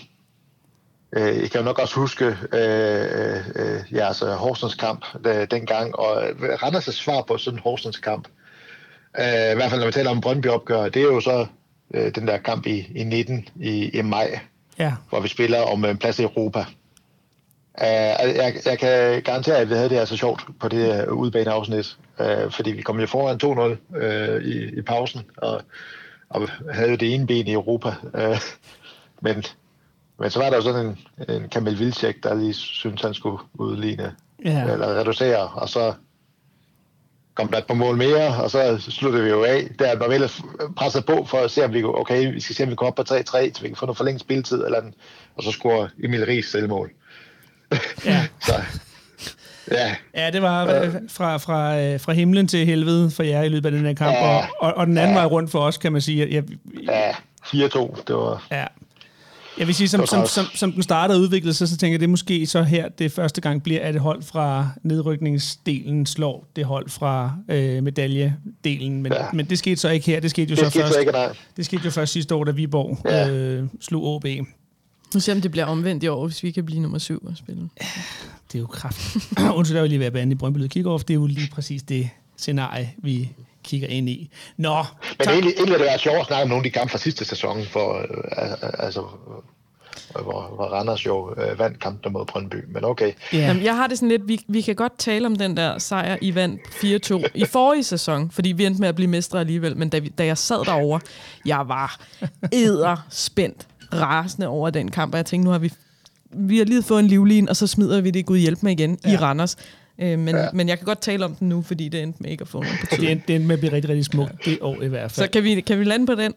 øh, 1.12 1.36
I 1.36 1.48
kan 1.48 1.60
jo 1.60 1.66
nok 1.66 1.80
også 1.80 1.96
huske 1.96 2.25
øh, 2.25 3.38
øh, 3.56 3.94
jeres 3.94 4.22
øh, 4.22 4.30
Horsens 4.30 4.75
kamp 4.75 5.06
øh, 5.25 5.48
dengang, 5.51 5.96
og 5.96 6.30
øh, 6.30 6.54
Randers' 6.54 6.92
svar 6.92 7.22
på 7.22 7.38
sådan 7.38 7.58
en 7.58 7.63
Horsens 7.63 7.98
kamp, 7.98 8.28
øh, 9.20 9.51
i 9.51 9.56
hvert 9.56 9.70
fald 9.70 9.80
når 9.80 9.86
vi 9.86 9.92
taler 9.92 10.12
om 10.12 10.22
Brøndby 10.22 10.48
opgør, 10.48 10.89
det 10.89 11.01
er 11.01 11.06
jo 11.06 11.22
så 11.22 11.46
øh, 11.94 12.16
den 12.16 12.28
der 12.28 12.38
kamp 12.38 12.66
i, 12.66 12.88
i 12.96 13.04
19 13.04 13.50
i, 13.56 13.89
i 13.98 14.01
maj, 14.01 14.39
Ja, 14.80 14.94
hvor 15.10 15.20
vi 15.20 15.28
spiller 15.28 15.62
om 15.62 15.86
en 15.86 15.98
plads 15.98 16.20
i 16.20 16.24
Europa. 16.24 16.66
Uh, 17.82 18.36
jeg, 18.36 18.56
jeg 18.66 18.80
kan 18.80 19.22
garantere, 19.22 19.58
at 19.58 19.70
vi 19.70 19.74
havde 19.74 19.89
det 19.89 19.98
altså 19.98 20.18
sjovt 20.18 20.46
på 20.60 20.68
det 20.68 21.08
uh, 21.08 21.13
udbaneafsnit, 21.13 21.98
uh, 22.20 22.51
fordi 22.51 22.72
vi 22.72 22.82
kom 22.82 23.00
jo 23.00 23.08
foran 23.08 23.39
2-0 23.44 23.98
uh, 24.06 24.44
i, 24.44 24.78
i 24.78 24.82
pausen, 24.82 25.22
og, 25.38 25.62
og 26.30 26.50
havde 26.74 26.89
jo 26.89 26.96
det 26.96 27.13
ene 27.13 27.28
ben 27.28 27.48
i 27.48 27.54
Europa. 27.54 27.89
Uh, 28.13 28.38
men, 29.22 29.44
men 30.20 30.30
så 30.32 30.40
var 30.40 30.50
der 30.50 30.56
jo 30.58 30.62
sådan 30.64 30.86
en, 30.86 30.98
en 31.36 31.50
Kamil 31.50 31.80
Vilcek, 31.80 32.24
der 32.24 32.34
lige 32.34 32.54
syntes, 32.54 33.02
han 33.02 33.14
skulle 33.14 33.38
udligne, 33.54 34.16
Ja. 34.46 34.64
eller 34.72 35.00
reducere, 35.00 35.38
og 35.48 35.70
så 35.70 35.94
kom 37.36 37.48
der 37.48 37.58
et 37.58 37.66
par 37.68 37.74
mål 37.74 37.98
mere, 37.98 38.44
og 38.44 38.52
så 38.52 38.78
sluttede 38.80 39.24
vi 39.24 39.30
jo 39.30 39.44
af. 39.44 39.68
Der 39.80 39.98
var 39.98 40.06
ellers 40.06 40.42
presset 40.78 41.06
på 41.06 41.26
for 41.30 41.38
at 41.38 41.52
se, 41.52 41.66
om 41.66 41.74
vi 41.74 41.82
kunne, 41.82 41.98
okay, 41.98 42.34
vi 42.34 42.40
skal 42.40 42.56
se, 42.56 42.64
om 42.64 42.70
vi 42.70 42.76
kommer 42.76 42.90
op 42.92 42.96
på 43.08 43.14
3-3, 43.14 43.22
så 43.54 43.62
vi 43.62 43.68
kan 43.68 43.76
få 43.76 43.86
noget 43.86 43.98
forlænget 43.98 44.22
spilletid, 44.22 44.66
eller 44.66 44.82
den, 44.82 44.94
og 45.36 45.44
så 45.44 45.52
score 45.52 45.90
Emil 46.04 46.26
Ries 46.26 46.46
selvmål. 46.46 46.92
ja. 48.06 48.28
Så, 48.48 48.54
ja, 49.72 49.96
ja 50.16 50.32
det 50.32 50.42
var 50.42 50.66
øh, 50.82 50.94
fra, 51.10 51.38
fra, 51.38 51.80
øh, 51.80 52.00
fra 52.00 52.14
himlen 52.14 52.48
til 52.48 52.66
helvede 52.66 53.12
for 53.12 53.24
jer 53.24 53.44
i 53.44 53.50
løbet 53.50 53.66
af 53.66 53.72
den 53.72 53.86
her 53.86 53.94
kamp, 53.94 54.12
Ja. 54.14 54.38
og, 54.38 54.44
og, 54.60 54.74
og 54.74 54.88
den 54.88 54.98
anden 54.98 55.16
vej 55.16 55.26
rundt 55.26 55.52
for 55.52 55.60
os, 55.60 55.78
kan 55.78 55.92
man 55.92 56.02
sige. 56.02 56.28
Jeg, 56.36 56.44
ja 56.88 57.12
4-2, 57.46 58.04
det 58.08 58.16
var... 58.16 58.48
ja. 58.52 58.66
Jeg 59.60 59.68
vil 59.68 59.75
sige, 59.75 59.88
som, 59.88 60.00
Det 60.00 60.10
som, 60.10 60.25
som, 60.28 60.46
som 60.56 60.72
den 60.72 60.84
startede 60.84 61.18
og 61.18 61.22
udviklede 61.22 61.54
sig, 61.54 61.68
så 61.70 61.78
tænker 61.78 61.94
jeg, 61.94 62.00
det 62.00 62.10
måske 62.10 62.46
så 62.48 62.63
her 62.63 62.89
det 62.89 63.12
første 63.12 63.42
gang 63.42 63.63
bliver, 63.63 63.82
at 63.82 63.96
et 63.96 64.01
hold 64.01 64.24
fra 64.24 64.70
nedrykningsdelen 64.84 66.06
slår 66.06 66.48
det 66.56 66.66
hold 66.66 66.89
fra 66.89 67.36
øh, 67.50 67.84
medaljedelen. 67.84 69.01
Men, 69.04 69.12
ja. 69.13 69.25
Men 69.34 69.46
det 69.46 69.60
skete 69.60 69.75
så 69.75 69.89
ikke 69.89 70.06
her. 70.06 70.20
Det 70.20 70.30
skete 70.30 70.50
jo 70.50 70.56
Det 70.56 70.66
så 70.66 70.70
skete 70.70 70.84
først. 70.84 70.94
så 70.94 71.00
ikke, 71.00 71.12
nej. 71.12 71.36
Det 71.58 71.66
skete 71.66 71.82
jo 71.86 71.92
først 71.92 72.13
sidste 72.13 72.36
år, 72.36 72.44
da 72.44 72.51
Viborg 72.51 72.98
Ja. 73.06 73.30
øh, 73.30 73.68
slog 73.82 74.04
OB. 74.04 74.25
Nu 75.13 75.20
ser 75.20 75.34
om 75.34 75.42
det 75.42 75.51
bliver 75.51 75.66
omvendt 75.66 76.04
i 76.04 76.08
år, 76.08 76.28
hvis 76.28 76.44
vi 76.44 76.51
kan 76.51 76.66
blive 76.66 76.82
nummer 76.82 76.98
syv 76.98 77.25
og 77.25 77.38
spille. 77.38 77.62
Det 78.51 78.56
er 78.56 78.60
jo 78.60 78.66
kraft. 78.66 79.18
Undskyld, 79.56 79.75
der 79.75 79.82
vil 79.82 79.89
lige 79.89 80.00
være 80.00 80.12
bande 80.12 80.32
i 80.32 80.36
Brøndby 80.36 80.68
Kickoff. 80.68 81.04
Det 81.04 81.13
er 81.13 81.16
jo 81.16 81.25
lige 81.25 81.50
præcis 81.51 81.84
det 81.84 82.10
scenarie, 82.38 82.89
vi 82.98 83.32
kigger 83.63 83.88
ind 83.88 84.10
i. 84.10 84.30
Nå, 84.58 84.75
Men 84.75 85.25
tak. 85.25 85.34
egentlig, 85.34 85.54
egentlig 85.54 85.74
er 85.74 85.78
det 85.78 85.88
været 85.88 86.01
sjovt 86.01 86.20
at 86.20 86.25
snakke 86.25 86.44
om 86.44 86.50
nogle 86.50 86.66
af 86.66 86.72
de 86.72 86.80
kampe 86.80 86.92
fra 86.92 86.98
sidste 86.98 87.25
sæson, 87.25 87.66
for, 87.66 87.98
øh, 87.98 88.84
altså, 88.86 89.00
øh, 89.00 90.24
hvor, 90.24 90.56
hvor 90.56 90.66
Randers 90.66 91.06
jo 91.06 91.36
øh, 91.38 91.60
vandt 91.60 91.80
kampene 91.80 92.13
mod 92.13 92.25
Brøndby. 92.25 92.56
Men 92.68 92.86
okay, 92.86 93.12
Ja. 93.34 93.38
Jamen, 93.38 93.63
jeg 93.63 93.75
har 93.75 93.88
det 93.88 93.98
sådan 93.98 94.10
lidt, 94.10 94.28
vi, 94.28 94.39
vi 94.48 94.62
kan 94.62 94.75
godt 94.75 94.98
tale 94.98 95.25
om 95.25 95.36
den 95.36 95.58
der 95.58 95.78
sejr, 95.78 96.18
I 96.22 96.36
vandt 96.36 96.62
4-2 96.62 97.30
i 97.36 97.46
forrige 97.46 97.84
sæson, 97.84 98.32
fordi 98.32 98.51
vi 98.51 98.66
endte 98.66 98.82
med 98.82 98.89
at 98.89 98.96
blive 98.96 99.08
mestre 99.08 99.39
alligevel, 99.39 99.78
men 99.78 99.89
da, 99.89 100.00
vi, 100.00 100.10
da 100.10 100.25
jeg 100.25 100.38
sad 100.38 100.66
derovre, 100.66 101.00
jeg 101.46 101.68
var 101.68 102.00
æder 102.54 103.06
spændt, 103.10 103.68
rasende 103.94 104.48
over 104.48 104.70
den 104.70 104.92
kamp, 104.92 105.13
og 105.13 105.18
jeg 105.18 105.25
tænkte, 105.25 105.46
nu 105.46 105.51
har 105.51 105.60
vi 105.60 105.72
vi 106.32 106.58
har 106.58 106.66
lige 106.66 106.84
fået 106.84 107.00
en 107.00 107.08
livlin, 107.08 107.50
og 107.50 107.56
så 107.56 107.68
smider 107.68 108.01
vi 108.01 108.12
det 108.12 108.25
Gud 108.25 108.38
hjælp 108.38 108.63
med 108.63 108.72
igen 108.72 109.00
ja. 109.06 109.13
i 109.13 109.16
Randers. 109.16 109.58
Øh, 110.01 110.20
men, 110.20 110.36
ja. 110.36 110.48
men 110.53 110.70
jeg 110.70 110.77
kan 110.77 110.86
godt 110.86 111.01
tale 111.01 111.25
om 111.25 111.36
den 111.36 111.50
nu, 111.50 111.62
fordi 111.62 111.89
det 111.89 112.03
endte 112.03 112.24
med 112.24 112.32
ikke 112.32 112.41
at 112.41 112.48
få 112.48 112.62
nogen 112.62 112.77
betydning. 112.82 113.01
Det 113.01 113.12
endte, 113.12 113.27
det 113.27 113.36
endte 113.36 113.48
med 113.48 113.56
at 113.56 113.60
blive 113.60 113.74
rigtig, 113.74 113.89
rigtig 113.89 114.06
smukt 114.06 114.46
det 114.46 114.58
år 114.62 114.82
i 114.82 114.88
hvert 114.88 115.12
fald. 115.12 115.27
Så 115.27 115.32
kan 115.32 115.44
vi, 115.44 115.62
kan 115.62 115.79
vi 115.79 115.84
lande 115.84 116.06
på 116.06 116.15
den? 116.15 116.34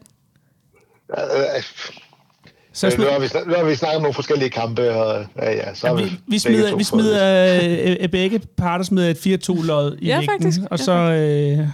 så 2.73 2.89
smid... 2.89 3.05
nu, 3.05 3.11
har 3.11 3.19
vi, 3.19 3.27
nu 3.47 3.53
har 3.53 3.63
vi 3.63 3.75
snakket 3.75 3.95
om 3.95 4.01
nogle 4.01 4.13
forskellige 4.13 4.49
kampe, 4.49 4.91
og 4.91 5.25
ja, 5.35 5.51
ja, 5.51 5.73
så 5.73 5.87
ja, 5.87 5.93
vi, 5.93 6.11
vi 6.27 6.39
smider, 6.39 6.75
vi 6.75 6.83
smider 6.83 7.59
øh, 7.63 7.95
øh, 7.99 8.09
begge 8.09 8.39
parter 8.57 8.85
smider 8.85 9.09
et 9.09 9.49
4-2-lod 9.49 9.97
i 10.01 10.05
ja, 10.05 10.17
vægten, 10.17 10.33
faktisk. 10.33 10.59
og, 10.71 10.79
så, 10.79 10.91
øh, 10.91 11.67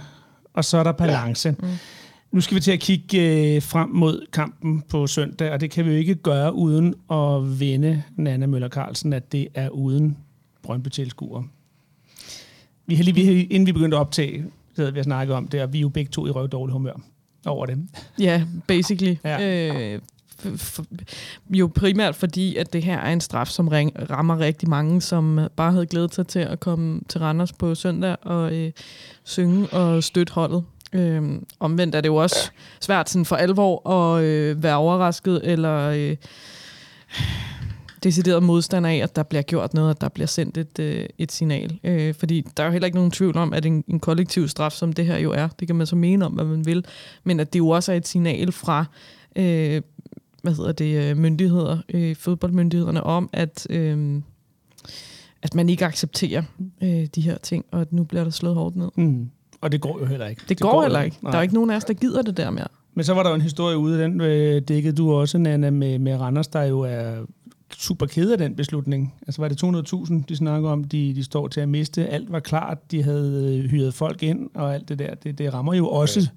og 0.54 0.64
så 0.64 0.78
er 0.78 0.82
der 0.82 0.92
balance. 0.92 1.48
Ja. 1.48 1.66
Mm. 1.66 1.68
Nu 2.32 2.40
skal 2.40 2.54
vi 2.54 2.60
til 2.60 2.72
at 2.72 2.80
kigge 2.80 3.54
øh, 3.54 3.62
frem 3.62 3.88
mod 3.88 4.26
kampen 4.32 4.82
på 4.88 5.06
søndag, 5.06 5.52
og 5.52 5.60
det 5.60 5.70
kan 5.70 5.84
vi 5.84 5.90
jo 5.90 5.96
ikke 5.96 6.14
gøre 6.14 6.54
uden 6.54 6.94
at 7.10 7.60
vende 7.60 8.02
Nana 8.16 8.46
Møller 8.46 8.68
Carlsen, 8.68 9.12
at 9.12 9.32
det 9.32 9.48
er 9.54 9.68
uden 9.68 10.16
Brøndby 10.62 10.88
tilskuer. 10.88 11.42
Vi 12.90 13.02
lige, 13.02 13.14
vi, 13.14 13.42
inden 13.42 13.66
vi 13.66 13.72
begyndte 13.72 13.96
at 13.96 14.00
optage, 14.00 14.44
så 14.74 14.82
havde 14.82 14.94
vi 14.94 15.02
snakket 15.02 15.36
om 15.36 15.48
det, 15.48 15.62
og 15.62 15.72
vi 15.72 15.78
er 15.78 15.82
jo 15.82 15.88
begge 15.88 16.10
to 16.10 16.26
i 16.26 16.30
røv 16.30 16.48
dårlig 16.48 16.72
humør 16.72 16.92
over 17.46 17.66
det. 17.66 17.78
Ja, 18.20 18.44
basically. 18.66 19.16
Ja. 19.24 19.68
Øh, 19.94 20.00
jo 21.50 21.70
primært 21.74 22.14
fordi, 22.14 22.56
at 22.56 22.72
det 22.72 22.82
her 22.82 22.98
er 22.98 23.12
en 23.12 23.20
straf, 23.20 23.48
som 23.48 23.68
ring, 23.68 24.10
rammer 24.10 24.38
rigtig 24.38 24.68
mange, 24.68 25.00
som 25.00 25.40
bare 25.56 25.72
havde 25.72 25.86
glædet 25.86 26.14
sig 26.14 26.26
til 26.26 26.38
at 26.38 26.60
komme 26.60 27.00
til 27.08 27.20
Randers 27.20 27.52
på 27.52 27.74
søndag 27.74 28.16
og 28.22 28.54
øh, 28.54 28.72
synge 29.24 29.68
og 29.68 30.04
støtte 30.04 30.32
holdet. 30.32 30.64
Øh, 30.92 31.22
omvendt 31.60 31.94
er 31.94 32.00
det 32.00 32.08
jo 32.08 32.16
også 32.16 32.50
svært 32.80 33.10
sådan 33.10 33.24
for 33.24 33.36
alvor 33.36 33.90
at 33.90 34.24
øh, 34.24 34.62
være 34.62 34.76
overrasket 34.76 35.40
eller 35.44 35.90
øh, 35.90 36.16
decideret 38.02 38.42
modstander 38.42 38.90
af, 38.90 38.96
at 38.96 39.16
der 39.16 39.22
bliver 39.22 39.42
gjort 39.42 39.74
noget, 39.74 39.90
at 39.90 40.00
der 40.00 40.08
bliver 40.08 40.26
sendt 40.26 40.58
et, 40.58 40.78
øh, 40.78 41.06
et 41.18 41.32
signal. 41.32 41.78
Øh, 41.84 42.14
fordi 42.14 42.46
der 42.56 42.62
er 42.62 42.66
jo 42.66 42.72
heller 42.72 42.86
ikke 42.86 42.98
nogen 42.98 43.10
tvivl 43.10 43.36
om, 43.36 43.52
at 43.52 43.66
en, 43.66 43.84
en 43.88 44.00
kollektiv 44.00 44.48
straf, 44.48 44.72
som 44.72 44.92
det 44.92 45.06
her 45.06 45.18
jo 45.18 45.32
er, 45.32 45.48
det 45.48 45.68
kan 45.68 45.76
man 45.76 45.86
så 45.86 45.96
mene 45.96 46.26
om, 46.26 46.32
hvad 46.32 46.44
man 46.44 46.66
vil, 46.66 46.84
men 47.24 47.40
at 47.40 47.52
det 47.52 47.58
jo 47.58 47.68
også 47.68 47.92
er 47.92 47.96
et 47.96 48.08
signal 48.08 48.52
fra 48.52 48.84
øh, 49.36 49.82
hvad 50.42 50.54
hedder 50.54 50.72
det, 50.72 51.10
øh, 51.10 51.16
myndigheder, 51.16 51.78
øh, 51.94 52.16
fodboldmyndighederne 52.16 53.04
om, 53.04 53.30
at, 53.32 53.66
øh, 53.70 54.22
at 55.42 55.54
man 55.54 55.68
ikke 55.68 55.84
accepterer 55.84 56.42
øh, 56.82 57.06
de 57.14 57.20
her 57.20 57.38
ting, 57.38 57.64
og 57.70 57.80
at 57.80 57.92
nu 57.92 58.04
bliver 58.04 58.24
der 58.24 58.30
slået 58.30 58.54
hårdt 58.54 58.76
ned. 58.76 58.88
Mm. 58.96 59.30
Og 59.60 59.72
det 59.72 59.80
går 59.80 59.98
jo 60.00 60.04
heller 60.04 60.26
ikke. 60.26 60.40
Det, 60.40 60.48
det 60.48 60.60
går, 60.60 60.70
går 60.70 60.82
heller 60.82 61.02
ikke. 61.02 61.16
Nej. 61.22 61.30
Der 61.30 61.38
er 61.38 61.42
ikke 61.42 61.54
nogen 61.54 61.70
af 61.70 61.76
os, 61.76 61.84
der 61.84 61.94
gider 61.94 62.22
det 62.22 62.36
der 62.36 62.50
mere. 62.50 62.66
Men 62.94 63.04
så 63.04 63.14
var 63.14 63.22
der 63.22 63.30
jo 63.30 63.34
en 63.34 63.42
historie 63.42 63.76
ude, 63.76 64.02
den 64.02 64.20
øh, 64.20 64.62
dækkede 64.68 64.96
du 64.96 65.12
også, 65.12 65.38
Nana, 65.38 65.70
med, 65.70 65.98
med 65.98 66.16
Randers, 66.16 66.48
der 66.48 66.62
jo 66.62 66.80
er 66.80 67.26
super 67.78 68.06
ked 68.06 68.32
af 68.32 68.38
den 68.38 68.56
beslutning. 68.56 69.14
Altså 69.26 69.42
var 69.42 69.48
det 69.48 69.64
200.000, 69.64 70.22
de 70.28 70.36
snakker 70.36 70.70
om, 70.70 70.84
de, 70.84 71.14
de 71.14 71.24
står 71.24 71.48
til 71.48 71.60
at 71.60 71.68
miste. 71.68 72.06
Alt 72.06 72.32
var 72.32 72.40
klart, 72.40 72.90
de 72.90 73.02
havde 73.02 73.60
øh, 73.64 73.70
hyret 73.70 73.94
folk 73.94 74.22
ind, 74.22 74.50
og 74.54 74.74
alt 74.74 74.88
det 74.88 74.98
der. 74.98 75.14
Det, 75.14 75.38
det 75.38 75.54
rammer 75.54 75.74
jo 75.74 75.88
også 75.88 76.28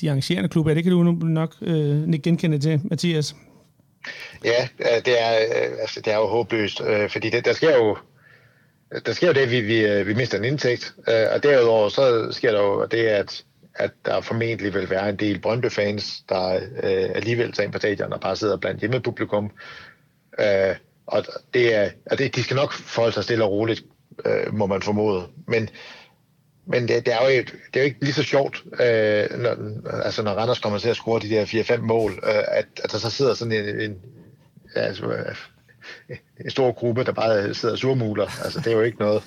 de 0.00 0.10
arrangerende 0.10 0.48
klubber. 0.48 0.74
Det 0.74 0.82
kan 0.82 0.92
du 0.92 1.12
nok 1.12 1.54
øh, 1.62 2.12
genkende 2.12 2.58
til, 2.58 2.80
Mathias. 2.84 3.36
Ja, 4.44 4.68
det 5.04 5.22
er, 5.22 5.32
øh, 5.32 5.72
altså, 5.80 6.00
det 6.04 6.12
er 6.12 6.16
jo 6.16 6.26
håbløst, 6.26 6.80
øh, 6.80 7.10
fordi 7.10 7.30
det, 7.30 7.44
der 7.44 7.52
sker 7.52 7.76
jo 7.76 7.96
der 9.06 9.12
sker 9.12 9.26
jo 9.26 9.32
det, 9.32 9.40
at 9.40 9.50
vi, 9.50 9.60
vi, 9.60 10.02
vi 10.02 10.14
mister 10.14 10.38
en 10.38 10.44
indtægt, 10.44 10.94
og 11.06 11.42
derudover 11.42 11.88
så 11.88 12.28
sker 12.32 12.52
der 12.52 12.60
jo 12.60 12.86
det, 12.90 13.06
at, 13.06 13.44
at 13.74 13.90
der 14.04 14.20
formentlig 14.20 14.74
vil 14.74 14.90
være 14.90 15.08
en 15.08 15.16
del 15.16 15.40
Brøndby-fans, 15.40 16.22
der 16.28 16.54
øh, 16.54 17.10
alligevel 17.14 17.52
tager 17.52 17.64
ind 17.64 17.72
på 17.72 17.78
stadion 17.78 18.12
og 18.12 18.20
bare 18.20 18.36
sidder 18.36 18.56
blandt 18.56 18.80
hjemmepublikum. 18.80 19.50
Øh, 20.38 20.76
og 21.06 21.24
det 21.54 21.74
er, 21.74 21.90
og 22.10 22.18
det, 22.18 22.36
de 22.36 22.42
skal 22.42 22.56
nok 22.56 22.72
forholde 22.72 23.14
sig 23.14 23.24
stille 23.24 23.44
og 23.44 23.50
roligt, 23.50 23.84
øh, 24.24 24.54
må 24.54 24.66
man 24.66 24.82
formode. 24.82 25.26
Men, 25.48 25.68
men 26.66 26.88
det, 26.88 27.06
det, 27.06 27.14
er 27.14 27.22
jo, 27.22 27.28
det 27.28 27.50
er 27.74 27.80
jo 27.80 27.84
ikke 27.84 28.00
lige 28.04 28.12
så 28.12 28.22
sjovt, 28.22 28.64
øh, 28.72 29.38
når, 29.38 29.88
altså 29.90 30.22
når 30.22 30.32
Randers 30.32 30.58
kommer 30.58 30.78
til 30.78 30.88
at 30.88 30.96
score 30.96 31.20
de 31.20 31.30
der 31.30 31.44
4-5 31.44 31.76
mål, 31.76 32.12
øh, 32.12 32.44
at, 32.48 32.66
at 32.84 32.92
der 32.92 32.98
så 32.98 33.10
sidder 33.10 33.34
sådan 33.34 33.52
en, 33.52 33.80
en 33.80 33.96
altså, 34.74 35.06
øh, 35.06 35.36
en 36.44 36.50
stor 36.50 36.72
gruppe, 36.72 37.04
der 37.04 37.12
bare 37.12 37.54
sidder 37.54 37.74
og 37.74 37.78
surmuler. 37.78 38.44
Altså, 38.44 38.58
det 38.58 38.66
er 38.66 38.76
jo 38.76 38.82
ikke 38.82 38.98
noget. 38.98 39.22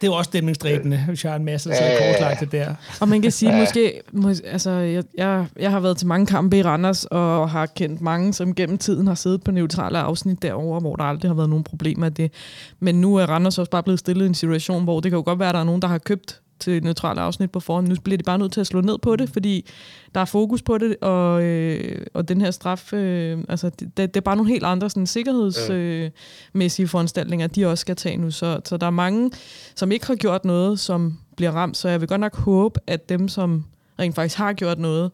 Det 0.00 0.04
er 0.04 0.06
jo 0.06 0.14
også 0.14 0.28
stemningsdræbende, 0.28 1.04
hvis 1.08 1.24
jeg 1.24 1.32
har 1.32 1.36
en 1.36 1.44
masse, 1.44 1.68
der 1.70 1.76
sidder 1.76 2.12
kortlagt 2.12 2.52
der. 2.52 2.74
Og 3.00 3.08
man 3.08 3.22
kan 3.22 3.30
sige, 3.30 3.52
ja. 3.52 3.60
måske, 3.60 4.00
mås- 4.12 4.46
altså, 4.46 4.70
jeg, 4.70 5.04
jeg, 5.18 5.46
jeg 5.58 5.70
har 5.70 5.80
været 5.80 5.96
til 5.96 6.06
mange 6.06 6.26
kampe 6.26 6.58
i 6.58 6.62
Randers, 6.62 7.04
og 7.04 7.50
har 7.50 7.66
kendt 7.66 8.00
mange, 8.00 8.32
som 8.32 8.54
gennem 8.54 8.78
tiden 8.78 9.06
har 9.06 9.14
siddet 9.14 9.42
på 9.44 9.50
neutrale 9.50 9.98
afsnit 9.98 10.42
derover, 10.42 10.80
hvor 10.80 10.96
der 10.96 11.04
aldrig 11.04 11.30
har 11.30 11.34
været 11.34 11.48
nogen 11.48 11.64
problemer 11.64 12.06
af 12.06 12.14
det. 12.14 12.32
Men 12.80 13.00
nu 13.00 13.16
er 13.16 13.26
Randers 13.26 13.58
også 13.58 13.70
bare 13.70 13.82
blevet 13.82 14.00
stillet 14.00 14.24
i 14.24 14.28
en 14.28 14.34
situation, 14.34 14.84
hvor 14.84 15.00
det 15.00 15.10
kan 15.10 15.16
jo 15.16 15.22
godt 15.24 15.38
være, 15.38 15.48
at 15.48 15.54
der 15.54 15.60
er 15.60 15.64
nogen, 15.64 15.82
der 15.82 15.88
har 15.88 15.98
købt 15.98 16.40
til 16.58 16.84
neutrale 16.84 17.20
afsnit 17.20 17.50
på 17.50 17.60
forhånd. 17.60 17.88
Nu 17.88 17.94
bliver 18.04 18.16
de 18.16 18.22
bare 18.22 18.38
nødt 18.38 18.52
til 18.52 18.60
at 18.60 18.66
slå 18.66 18.80
ned 18.80 18.98
på 18.98 19.16
det, 19.16 19.30
fordi 19.30 19.66
der 20.14 20.20
er 20.20 20.24
fokus 20.24 20.62
på 20.62 20.78
det, 20.78 20.96
og, 21.00 21.42
øh, 21.42 22.06
og 22.14 22.28
den 22.28 22.40
her 22.40 22.50
straf, 22.50 22.92
øh, 22.92 23.38
altså 23.48 23.70
det, 23.70 23.96
det 23.96 24.16
er 24.16 24.20
bare 24.20 24.36
nogle 24.36 24.50
helt 24.50 24.64
andre 24.64 24.90
sådan, 24.90 25.06
sikkerhedsmæssige 25.06 26.84
øh, 26.84 26.88
foranstaltninger, 26.88 27.46
de 27.46 27.66
også 27.66 27.80
skal 27.80 27.96
tage 27.96 28.16
nu. 28.16 28.30
Så, 28.30 28.60
så 28.64 28.76
der 28.76 28.86
er 28.86 28.90
mange, 28.90 29.30
som 29.74 29.92
ikke 29.92 30.06
har 30.06 30.14
gjort 30.14 30.44
noget, 30.44 30.80
som 30.80 31.18
bliver 31.36 31.52
ramt, 31.52 31.76
så 31.76 31.88
jeg 31.88 32.00
vil 32.00 32.08
godt 32.08 32.20
nok 32.20 32.36
håbe, 32.36 32.80
at 32.86 33.08
dem, 33.08 33.28
som 33.28 33.64
rent 33.98 34.14
faktisk 34.14 34.38
har 34.38 34.52
gjort 34.52 34.78
noget, 34.78 35.10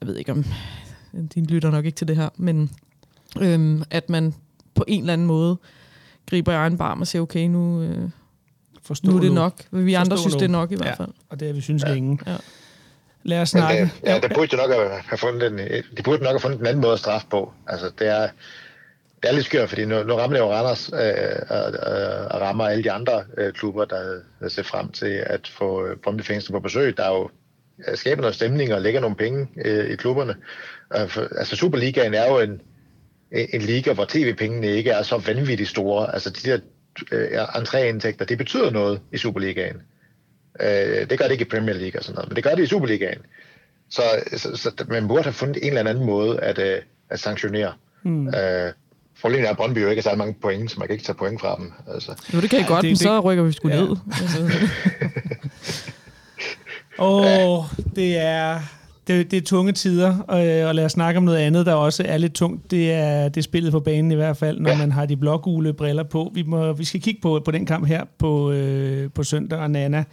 jeg 0.00 0.08
ved 0.08 0.16
ikke 0.16 0.32
om, 0.32 0.44
de 1.34 1.44
lytter 1.44 1.70
nok 1.70 1.84
ikke 1.84 1.96
til 1.96 2.08
det 2.08 2.16
her, 2.16 2.28
men 2.36 2.70
øh, 3.40 3.82
at 3.90 4.10
man 4.10 4.34
på 4.74 4.84
en 4.88 5.00
eller 5.00 5.12
anden 5.12 5.26
måde 5.26 5.56
griber 6.26 6.52
i 6.52 6.54
egen 6.54 6.78
barm 6.78 7.00
og 7.00 7.06
siger, 7.06 7.22
okay, 7.22 7.46
nu... 7.46 7.82
Øh, 7.82 8.10
Forstå 8.82 9.10
nu 9.10 9.16
er 9.16 9.20
det 9.20 9.32
nok. 9.32 9.54
Vi 9.70 9.94
andre 9.94 10.18
synes, 10.18 10.34
nu. 10.34 10.38
det 10.38 10.44
er 10.44 10.50
nok 10.50 10.72
i 10.72 10.76
hvert 10.76 10.96
fald. 10.96 11.08
Ja, 11.08 11.22
og 11.28 11.40
det 11.40 11.48
har 11.48 11.54
vi 11.54 11.60
synes 11.60 11.82
ja. 11.82 11.92
længe. 11.92 12.18
Ja. 12.26 12.36
Lad 13.22 13.40
os 13.40 13.48
snakke. 13.48 13.82
Men, 13.82 13.90
ja, 14.04 14.18
det 14.20 14.32
burde 14.34 14.56
nok 14.56 14.70
have 15.06 15.18
fundet 15.18 15.46
en, 15.52 15.58
de 15.96 16.02
burde 16.02 16.22
nok 16.22 16.32
have 16.32 16.40
fundet 16.40 16.60
en 16.60 16.66
anden 16.66 16.80
måde 16.80 16.92
at 16.92 16.98
straffe 16.98 17.26
på. 17.30 17.52
Altså, 17.66 17.90
det 17.98 18.08
er, 18.08 18.28
det 19.22 19.28
er 19.28 19.32
lidt 19.32 19.46
skørt, 19.46 19.68
fordi 19.68 19.84
nu, 19.84 20.02
nu 20.02 20.14
rammer 20.14 20.36
det 20.36 20.44
jo 20.44 20.52
Randers 20.52 20.90
øh, 20.92 21.36
og, 21.48 21.62
og 22.30 22.40
rammer 22.40 22.66
alle 22.66 22.84
de 22.84 22.92
andre 22.92 23.24
øh, 23.38 23.52
klubber, 23.52 23.84
der, 23.84 24.20
der 24.40 24.48
ser 24.48 24.62
frem 24.62 24.92
til 24.92 25.24
at 25.26 25.48
få 25.58 25.86
øh, 25.86 25.96
Brøndby 25.96 26.22
Fængsel 26.22 26.52
på 26.52 26.60
besøg. 26.60 26.96
Der 26.96 27.04
er 27.04 27.14
jo 27.14 27.30
skaber 27.94 28.20
noget 28.20 28.34
stemning 28.34 28.74
og 28.74 28.80
lægger 28.80 29.00
nogle 29.00 29.16
penge 29.16 29.48
øh, 29.64 29.90
i 29.90 29.96
klubberne. 29.96 30.34
Øh, 30.96 31.08
for, 31.08 31.20
altså 31.38 31.56
Superligaen 31.56 32.14
er 32.14 32.28
jo 32.28 32.38
en, 32.38 32.60
en 33.32 33.60
liga, 33.60 33.92
hvor 33.92 34.04
tv-pengene 34.08 34.66
ikke 34.66 34.90
er 34.90 35.02
så 35.02 35.18
vanvittigt 35.18 35.68
store. 35.68 36.14
Altså 36.14 36.30
de 36.30 36.50
der 36.50 36.58
øh, 37.12 37.28
entréindtægter, 37.42 38.24
det 38.24 38.38
betyder 38.38 38.70
noget 38.70 39.00
i 39.12 39.18
Superligaen. 39.18 39.76
Øh, 40.60 41.10
det 41.10 41.18
gør 41.18 41.24
det 41.24 41.32
ikke 41.32 41.44
i 41.44 41.48
Premier 41.48 41.74
League 41.74 42.00
og 42.00 42.04
sådan 42.04 42.14
noget, 42.14 42.28
men 42.28 42.36
det 42.36 42.44
gør 42.44 42.54
det 42.54 42.62
i 42.62 42.66
Superligaen. 42.66 43.18
Så, 43.88 44.02
så, 44.36 44.56
så 44.56 44.84
man 44.88 45.08
burde 45.08 45.22
have 45.22 45.32
fundet 45.32 45.66
en 45.66 45.68
eller 45.68 45.90
anden 45.90 46.06
måde 46.06 46.40
at, 46.40 46.58
øh, 46.58 46.78
at 47.10 47.20
sanktionere. 47.20 47.72
Mm. 48.02 48.28
Øh, 48.28 48.72
Problemet 49.20 49.46
er, 49.46 49.50
at 49.50 49.56
Brøndby 49.56 49.82
jo 49.82 49.88
ikke 49.88 50.02
har 50.02 50.10
så 50.10 50.16
mange 50.16 50.34
point, 50.42 50.70
så 50.70 50.78
man 50.78 50.88
kan 50.88 50.94
ikke 50.94 51.04
tage 51.04 51.16
point 51.16 51.40
fra 51.40 51.56
dem. 51.56 51.72
Altså. 51.94 52.14
Jo, 52.34 52.40
det 52.40 52.50
kan 52.50 52.60
I 52.60 52.62
godt, 52.62 52.82
det, 52.82 52.90
men 52.90 52.96
så 52.96 53.20
rykker 53.20 53.44
vi 53.44 53.52
sgu 53.52 53.68
ja. 53.68 53.76
ned. 53.76 53.88
Åh, 56.98 57.48
oh, 57.48 57.64
det 57.96 58.16
er 58.16 58.60
det, 59.10 59.30
det 59.30 59.36
er 59.36 59.40
tunge 59.40 59.72
tider, 59.72 60.18
og, 60.18 60.46
øh, 60.46 60.68
og 60.68 60.74
lad 60.74 60.84
os 60.84 60.92
snakke 60.92 61.18
om 61.18 61.24
noget 61.24 61.38
andet, 61.38 61.66
der 61.66 61.74
også 61.74 62.02
er 62.06 62.18
lidt 62.18 62.32
tungt. 62.32 62.70
Det 62.70 62.92
er, 62.92 63.28
det 63.28 63.36
er 63.36 63.42
spillet 63.42 63.72
på 63.72 63.80
banen 63.80 64.12
i 64.12 64.14
hvert 64.14 64.36
fald, 64.36 64.60
når 64.60 64.70
ja. 64.70 64.78
man 64.78 64.92
har 64.92 65.06
de 65.06 65.16
blågule 65.16 65.72
briller 65.72 66.02
på. 66.02 66.30
Vi, 66.34 66.42
må, 66.42 66.72
vi 66.72 66.84
skal 66.84 67.00
kigge 67.00 67.20
på, 67.20 67.40
på 67.44 67.50
den 67.50 67.66
kamp 67.66 67.86
her 67.86 68.04
på, 68.18 68.50
øh, 68.50 69.10
på 69.10 69.22
søndag, 69.22 69.58
og 69.58 69.70
Nana 69.70 70.04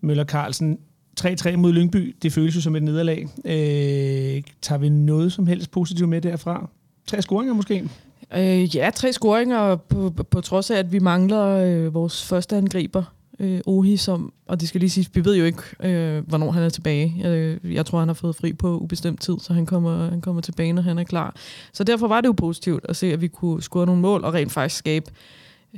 Møller 0.00 0.24
Carlsen 0.24 0.78
3-3 1.20 1.56
mod 1.56 1.72
Lyngby, 1.72 2.16
det 2.22 2.32
føles 2.32 2.56
jo 2.56 2.60
som 2.60 2.76
et 2.76 2.82
nederlag. 2.82 3.28
Øh, 3.44 4.42
tager 4.62 4.78
vi 4.78 4.88
noget 4.88 5.32
som 5.32 5.46
helst 5.46 5.70
positivt 5.70 6.08
med 6.08 6.20
derfra? 6.20 6.68
Tre 7.06 7.22
scoringer 7.22 7.54
måske? 7.54 7.88
Øh, 8.36 8.76
ja, 8.76 8.90
tre 8.94 9.12
scoringer 9.12 9.76
på, 9.76 10.10
på, 10.16 10.22
på 10.22 10.40
trods 10.40 10.70
af, 10.70 10.78
at 10.78 10.92
vi 10.92 10.98
mangler 10.98 11.46
øh, 11.46 11.94
vores 11.94 12.24
første 12.24 12.56
angriber 12.56 13.02
øh, 13.38 13.60
Ohi, 13.66 13.96
som, 13.96 14.32
og 14.46 14.60
det 14.60 14.68
skal 14.68 14.80
lige 14.80 14.90
sige, 14.90 15.08
vi 15.14 15.24
ved 15.24 15.36
jo 15.36 15.44
ikke, 15.44 15.62
øh, 15.80 16.28
hvornår 16.28 16.50
han 16.50 16.62
er 16.62 16.68
tilbage. 16.68 17.14
Jeg, 17.18 17.58
jeg 17.64 17.86
tror, 17.86 17.98
han 17.98 18.08
har 18.08 18.14
fået 18.14 18.36
fri 18.36 18.52
på 18.52 18.78
ubestemt 18.78 19.20
tid, 19.20 19.34
så 19.40 19.52
han 19.52 19.66
kommer, 19.66 20.10
han 20.10 20.20
kommer 20.20 20.42
tilbage, 20.42 20.72
når 20.72 20.82
han 20.82 20.98
er 20.98 21.04
klar. 21.04 21.34
Så 21.72 21.84
derfor 21.84 22.08
var 22.08 22.20
det 22.20 22.28
jo 22.28 22.32
positivt 22.32 22.86
at 22.88 22.96
se, 22.96 23.12
at 23.12 23.20
vi 23.20 23.28
kunne 23.28 23.62
score 23.62 23.86
nogle 23.86 24.00
mål 24.00 24.24
og 24.24 24.34
rent 24.34 24.52
faktisk 24.52 24.78
skabe 24.78 25.10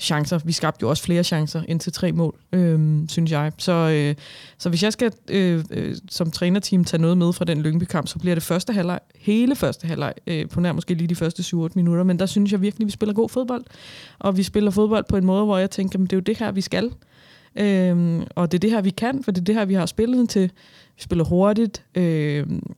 chancer. 0.00 0.38
Vi 0.44 0.52
skabte 0.52 0.82
jo 0.82 0.88
også 0.88 1.02
flere 1.02 1.24
chancer 1.24 1.62
end 1.68 1.80
til 1.80 1.92
tre 1.92 2.12
mål, 2.12 2.34
øh, 2.52 3.00
synes 3.08 3.30
jeg. 3.30 3.52
Så, 3.58 3.72
øh, 3.72 4.14
så 4.58 4.68
hvis 4.68 4.82
jeg 4.82 4.92
skal 4.92 5.12
øh, 5.28 5.64
øh, 5.70 5.96
som 6.10 6.30
trænerteam 6.30 6.84
tage 6.84 7.00
noget 7.00 7.18
med 7.18 7.32
fra 7.32 7.44
den 7.44 7.62
Lyngby-kamp, 7.62 8.08
så 8.08 8.18
bliver 8.18 8.34
det 8.34 8.42
første 8.42 8.72
halvleg, 8.72 9.00
hele 9.16 9.56
første 9.56 9.86
halvleg, 9.86 10.14
øh, 10.26 10.48
på 10.48 10.60
nær 10.60 10.72
måske 10.72 10.94
lige 10.94 11.08
de 11.08 11.14
første 11.14 11.42
7-8 11.42 11.68
minutter, 11.74 12.04
men 12.04 12.18
der 12.18 12.26
synes 12.26 12.52
jeg 12.52 12.60
virkelig, 12.60 12.84
at 12.84 12.86
vi 12.86 12.92
spiller 12.92 13.12
god 13.12 13.28
fodbold. 13.28 13.64
Og 14.18 14.36
vi 14.36 14.42
spiller 14.42 14.70
fodbold 14.70 15.04
på 15.08 15.16
en 15.16 15.24
måde, 15.24 15.44
hvor 15.44 15.58
jeg 15.58 15.70
tænker, 15.70 15.98
at 15.98 16.02
det 16.02 16.12
er 16.12 16.16
jo 16.16 16.20
det 16.20 16.38
her, 16.38 16.52
vi 16.52 16.60
skal. 16.60 16.90
Øhm, 17.56 18.22
og 18.34 18.52
det 18.52 18.58
er 18.58 18.60
det 18.60 18.70
her, 18.70 18.80
vi 18.80 18.90
kan, 18.90 19.22
for 19.22 19.30
det 19.30 19.40
er 19.40 19.44
det 19.44 19.54
her, 19.54 19.64
vi 19.64 19.74
har 19.74 19.86
spillet 19.86 20.28
til. 20.28 20.52
Vi 20.96 21.02
spiller 21.02 21.24
hurtigt, 21.24 21.84
øhm, 21.94 22.74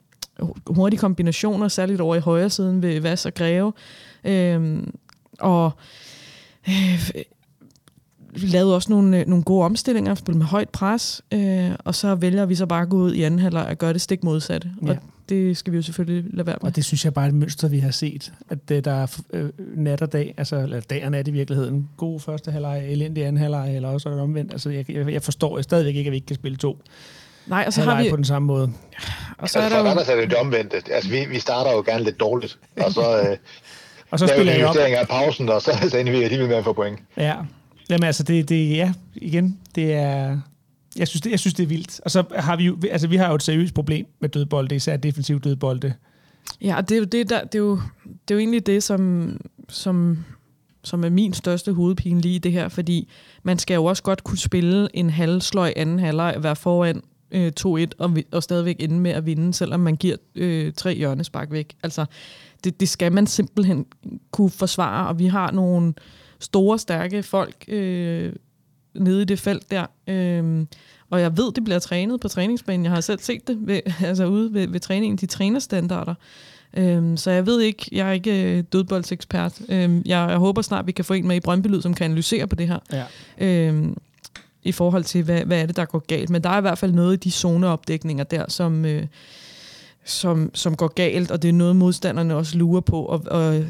hurtige 0.67 0.99
kombinationer, 0.99 1.67
særligt 1.67 2.01
over 2.01 2.15
i 2.15 2.19
højre 2.19 2.49
siden 2.49 2.81
ved 2.81 2.99
Vas 3.01 3.25
og 3.25 3.33
Greve. 3.33 3.73
Øhm, 4.23 4.93
og 5.39 5.71
øh, 6.69 7.09
vi 8.33 8.47
lavede 8.47 8.75
også 8.75 8.91
nogle, 8.91 9.19
øh, 9.19 9.27
nogle 9.27 9.43
gode 9.43 9.65
omstillinger, 9.65 10.15
spille 10.15 10.37
med 10.37 10.45
højt 10.45 10.69
pres, 10.69 11.21
øh, 11.33 11.71
og 11.85 11.95
så 11.95 12.15
vælger 12.15 12.45
vi 12.45 12.55
så 12.55 12.65
bare 12.65 12.81
at 12.81 12.89
gå 12.89 12.97
ud 12.97 13.13
i 13.13 13.23
anden 13.23 13.39
halvleg 13.39 13.67
og 13.69 13.77
gøre 13.77 13.93
det 13.93 14.01
stik 14.01 14.23
modsatte. 14.23 14.71
Ja. 14.85 14.89
Og 14.91 14.97
det 15.29 15.57
skal 15.57 15.73
vi 15.73 15.77
jo 15.77 15.83
selvfølgelig 15.83 16.33
lade 16.33 16.47
være 16.47 16.57
med. 16.61 16.69
Og 16.69 16.75
det 16.75 16.85
synes 16.85 17.05
jeg 17.05 17.13
bare 17.13 17.25
er 17.25 17.29
et 17.29 17.35
mønster, 17.35 17.67
vi 17.67 17.79
har 17.79 17.91
set. 17.91 18.33
At 18.49 18.69
det, 18.69 18.85
der 18.85 18.91
er 18.91 19.21
øh, 19.33 19.49
nat 19.75 20.01
og 20.01 20.13
dag, 20.13 20.33
altså 20.37 20.55
eller 20.55 20.79
dag 20.79 21.05
og 21.05 21.11
nat 21.11 21.27
i 21.27 21.31
virkeligheden. 21.31 21.89
God 21.97 22.19
første 22.19 22.51
halvleg, 22.51 22.85
elendig 22.91 23.25
anden 23.25 23.41
halvleg, 23.41 23.75
eller 23.75 23.89
også 23.89 24.09
er 24.09 24.13
det 24.13 24.21
omvendt. 24.21 24.51
Altså, 24.51 24.69
jeg, 24.69 24.89
jeg, 24.89 25.13
jeg 25.13 25.21
forstår 25.21 25.57
jeg 25.57 25.63
stadigvæk 25.63 25.95
ikke, 25.95 26.07
at 26.07 26.11
vi 26.11 26.17
ikke 26.17 26.27
kan 26.27 26.35
spille 26.35 26.57
to. 26.57 26.81
Nej, 27.47 27.63
og 27.67 27.73
så 27.73 27.81
har 27.81 28.03
vi... 28.03 28.09
på 28.09 28.15
den 28.15 28.25
samme 28.25 28.45
måde. 28.45 28.73
Og 29.37 29.49
så 29.49 29.59
altså, 29.59 29.77
er 29.77 29.83
der 29.83 29.91
jo... 29.91 29.99
er 29.99 30.21
det 30.21 30.29
det 30.29 30.37
omvendte. 30.37 30.81
Altså, 30.91 31.09
vi, 31.09 31.25
vi 31.29 31.39
starter 31.39 31.71
jo 31.71 31.83
gerne 31.85 32.03
lidt 32.03 32.19
dårligt, 32.19 32.59
og 32.85 32.91
så, 32.91 33.21
øh, 33.21 33.37
og 34.11 34.19
så 34.19 34.27
spiller 34.27 34.53
vi 34.53 34.61
justeringer 34.61 34.99
af 34.99 35.07
pausen, 35.07 35.49
og 35.49 35.61
så, 35.61 35.71
så 35.91 35.97
ender 35.97 36.11
vi 36.11 36.23
alligevel 36.23 36.47
med 36.47 36.55
at 36.55 36.63
få 36.63 36.73
point. 36.73 36.99
Ja, 37.17 37.35
Jamen 37.89 38.03
altså, 38.03 38.23
det, 38.23 38.49
det, 38.49 38.69
ja, 38.69 38.93
igen, 39.15 39.59
det 39.75 39.93
er... 39.93 40.39
Jeg 40.99 41.07
synes, 41.07 41.21
det, 41.21 41.31
jeg 41.31 41.39
synes, 41.39 41.53
det 41.53 41.63
er 41.63 41.67
vildt. 41.67 42.01
Og 42.05 42.11
så 42.11 42.23
har 42.35 42.55
vi 42.55 42.63
jo, 42.63 42.77
altså 42.91 43.07
vi 43.07 43.15
har 43.15 43.29
jo 43.29 43.35
et 43.35 43.43
seriøst 43.43 43.73
problem 43.73 44.05
med 44.19 44.29
dødbolde, 44.29 44.75
især 44.75 44.97
defensiv 44.97 45.39
dødbolde. 45.39 45.93
Ja, 46.61 46.77
og 46.77 46.89
det 46.89 46.95
er 46.95 46.99
jo, 46.99 47.05
det, 47.05 47.29
der, 47.29 47.43
det 47.43 47.55
er 47.55 47.59
jo, 47.59 47.79
det 48.03 48.31
er 48.31 48.35
jo 48.35 48.39
egentlig 48.39 48.65
det, 48.65 48.83
som, 48.83 49.33
som, 49.69 50.17
som 50.83 51.03
er 51.03 51.09
min 51.09 51.33
største 51.33 51.73
hovedpine 51.73 52.21
lige 52.21 52.35
i 52.35 52.39
det 52.39 52.51
her, 52.51 52.67
fordi 52.67 53.09
man 53.43 53.59
skal 53.59 53.75
jo 53.75 53.85
også 53.85 54.03
godt 54.03 54.23
kunne 54.23 54.37
spille 54.37 54.87
en 54.93 55.09
halvsløj 55.09 55.73
anden 55.75 55.99
halvleg, 55.99 56.35
være 56.39 56.55
foran 56.55 57.01
øh, 57.31 57.51
2-1 57.59 57.85
og, 57.99 58.17
og 58.31 58.43
stadigvæk 58.43 58.75
ende 58.79 58.99
med 58.99 59.11
at 59.11 59.25
vinde, 59.25 59.53
selvom 59.53 59.79
man 59.79 59.95
giver 59.95 60.15
øh, 60.35 60.73
tre 60.73 60.95
hjørnespark 60.95 61.51
væk. 61.51 61.75
Altså, 61.83 62.05
det, 62.63 62.79
det 62.79 62.89
skal 62.89 63.11
man 63.11 63.27
simpelthen 63.27 63.85
kunne 64.31 64.49
forsvare, 64.49 65.07
og 65.07 65.19
vi 65.19 65.25
har 65.25 65.51
nogle 65.51 65.93
store, 66.39 66.79
stærke 66.79 67.23
folk 67.23 67.65
øh, 67.67 68.33
nede 68.99 69.21
i 69.21 69.25
det 69.25 69.39
felt 69.39 69.71
der. 69.71 69.85
Øh, 70.07 70.65
og 71.09 71.21
jeg 71.21 71.37
ved, 71.37 71.51
det 71.51 71.63
bliver 71.63 71.79
trænet 71.79 72.19
på 72.19 72.27
træningsbanen. 72.27 72.85
Jeg 72.85 72.93
har 72.93 73.01
selv 73.01 73.19
set 73.19 73.47
det 73.47 73.57
ved, 73.67 73.81
altså 74.03 74.25
ude 74.25 74.53
ved, 74.53 74.67
ved 74.67 74.79
træningen, 74.79 75.17
de 75.17 75.25
trænerstandarder. 75.25 76.13
Øhm, 76.73 77.17
så 77.17 77.31
jeg 77.31 77.45
ved 77.45 77.61
ikke, 77.61 77.89
jeg 77.91 78.07
er 78.07 78.11
ikke 78.11 78.57
øh, 78.57 78.63
dødboldsekspert. 78.73 79.61
Øhm, 79.69 80.01
jeg, 80.05 80.29
jeg 80.29 80.37
håber 80.37 80.61
snart, 80.61 80.87
vi 80.87 80.91
kan 80.91 81.05
få 81.05 81.13
en 81.13 81.27
med 81.27 81.35
i 81.35 81.39
Brøndby 81.39 81.81
som 81.81 81.93
kan 81.93 82.05
analysere 82.05 82.47
på 82.47 82.55
det 82.55 82.67
her. 82.67 82.79
Ja. 82.91 83.05
Øhm, 83.37 83.97
I 84.63 84.71
forhold 84.71 85.03
til, 85.03 85.23
hvad, 85.23 85.41
hvad 85.41 85.61
er 85.61 85.65
det, 85.65 85.75
der 85.75 85.85
går 85.85 85.99
galt. 86.07 86.29
Men 86.29 86.43
der 86.43 86.49
er 86.49 86.57
i 86.57 86.61
hvert 86.61 86.77
fald 86.77 86.91
noget 86.91 87.13
i 87.13 87.17
de 87.17 87.31
zoneopdækninger 87.31 88.23
der, 88.23 88.45
som, 88.47 88.85
øh, 88.85 89.05
som, 90.05 90.51
som 90.53 90.75
går 90.75 90.87
galt, 90.87 91.31
og 91.31 91.41
det 91.41 91.49
er 91.49 91.53
noget, 91.53 91.75
modstanderne 91.75 92.35
også 92.35 92.57
lurer 92.57 92.81
på. 92.81 93.01
Og, 93.05 93.21
og 93.27 93.65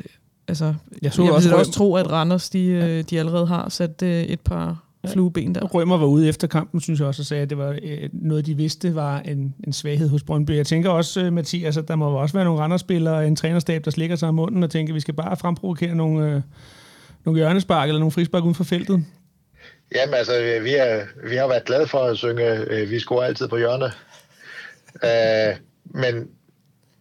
altså, 0.47 0.73
jeg, 1.01 1.13
så 1.13 1.23
jeg 1.23 1.31
også, 1.31 1.49
vil 1.49 1.57
også 1.57 1.71
tro, 1.71 1.95
at 1.95 2.11
Randers 2.11 2.49
de, 2.49 2.59
ja. 2.59 2.87
Øh, 2.87 3.03
de 3.09 3.19
allerede 3.19 3.47
har 3.47 3.69
sat 3.69 4.01
øh, 4.03 4.23
et 4.23 4.39
par 4.39 4.83
flueben 5.07 5.55
der. 5.55 5.61
Rømer 5.61 5.97
var 5.97 6.05
ude 6.05 6.29
efter 6.29 6.47
kampen, 6.47 6.81
synes 6.81 6.99
jeg 6.99 7.07
også, 7.07 7.21
og 7.21 7.25
sagde, 7.25 7.43
at 7.43 7.49
det 7.49 7.57
var 7.57 7.79
øh, 7.83 8.09
noget, 8.13 8.45
de 8.45 8.55
vidste 8.55 8.95
var 8.95 9.19
en, 9.19 9.55
en 9.63 9.73
svaghed 9.73 10.09
hos 10.09 10.23
Brøndby. 10.23 10.51
Jeg 10.51 10.65
tænker 10.65 10.89
også, 10.89 11.25
uh, 11.25 11.33
Mathias, 11.33 11.77
at 11.77 11.87
der 11.87 11.95
må 11.95 12.11
også 12.11 12.33
være 12.33 12.45
nogle 12.45 12.61
Randers-spillere 12.61 13.15
og 13.15 13.27
en 13.27 13.35
trænerstab, 13.35 13.85
der 13.85 13.91
slikker 13.91 14.15
sig 14.15 14.29
om 14.29 14.35
munden 14.35 14.63
og 14.63 14.69
tænker, 14.69 14.93
at 14.93 14.95
vi 14.95 14.99
skal 14.99 15.13
bare 15.13 15.37
fremprovokere 15.37 15.95
nogle, 15.95 16.35
uh, 16.35 16.41
nogle 17.25 17.39
hjørnespark 17.39 17.87
eller 17.87 17.99
nogle 17.99 18.11
frispark 18.11 18.43
uden 18.43 18.55
for 18.55 18.63
feltet. 18.63 19.05
Jamen 19.95 20.13
altså, 20.13 20.33
vi, 20.63 20.75
er, 20.75 21.03
vi 21.29 21.35
har 21.35 21.47
været 21.47 21.65
glade 21.65 21.87
for 21.87 21.99
at 21.99 22.17
synge, 22.17 22.61
uh, 22.61 22.89
vi 22.89 22.99
scorer 22.99 23.25
altid 23.25 23.47
på 23.47 23.57
hjørne. 23.57 23.91
Uh, 25.03 25.57
men 26.01 26.27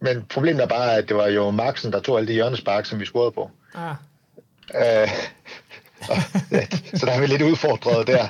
men 0.01 0.25
problemet 0.29 0.63
er 0.63 0.67
bare, 0.67 0.95
at 0.95 1.09
det 1.09 1.17
var 1.17 1.27
jo 1.27 1.51
Maxen, 1.51 1.91
der 1.91 1.99
tog 1.99 2.17
alle 2.17 2.27
de 2.27 2.33
hjørnespark, 2.33 2.85
som 2.85 2.99
vi 2.99 3.05
scorede 3.05 3.31
på. 3.31 3.51
Ah. 3.75 3.95
Øh, 4.75 5.09
så 6.93 7.05
der 7.05 7.11
er 7.11 7.19
vi 7.19 7.27
lidt 7.27 7.41
udfordret 7.41 8.07
der. 8.07 8.27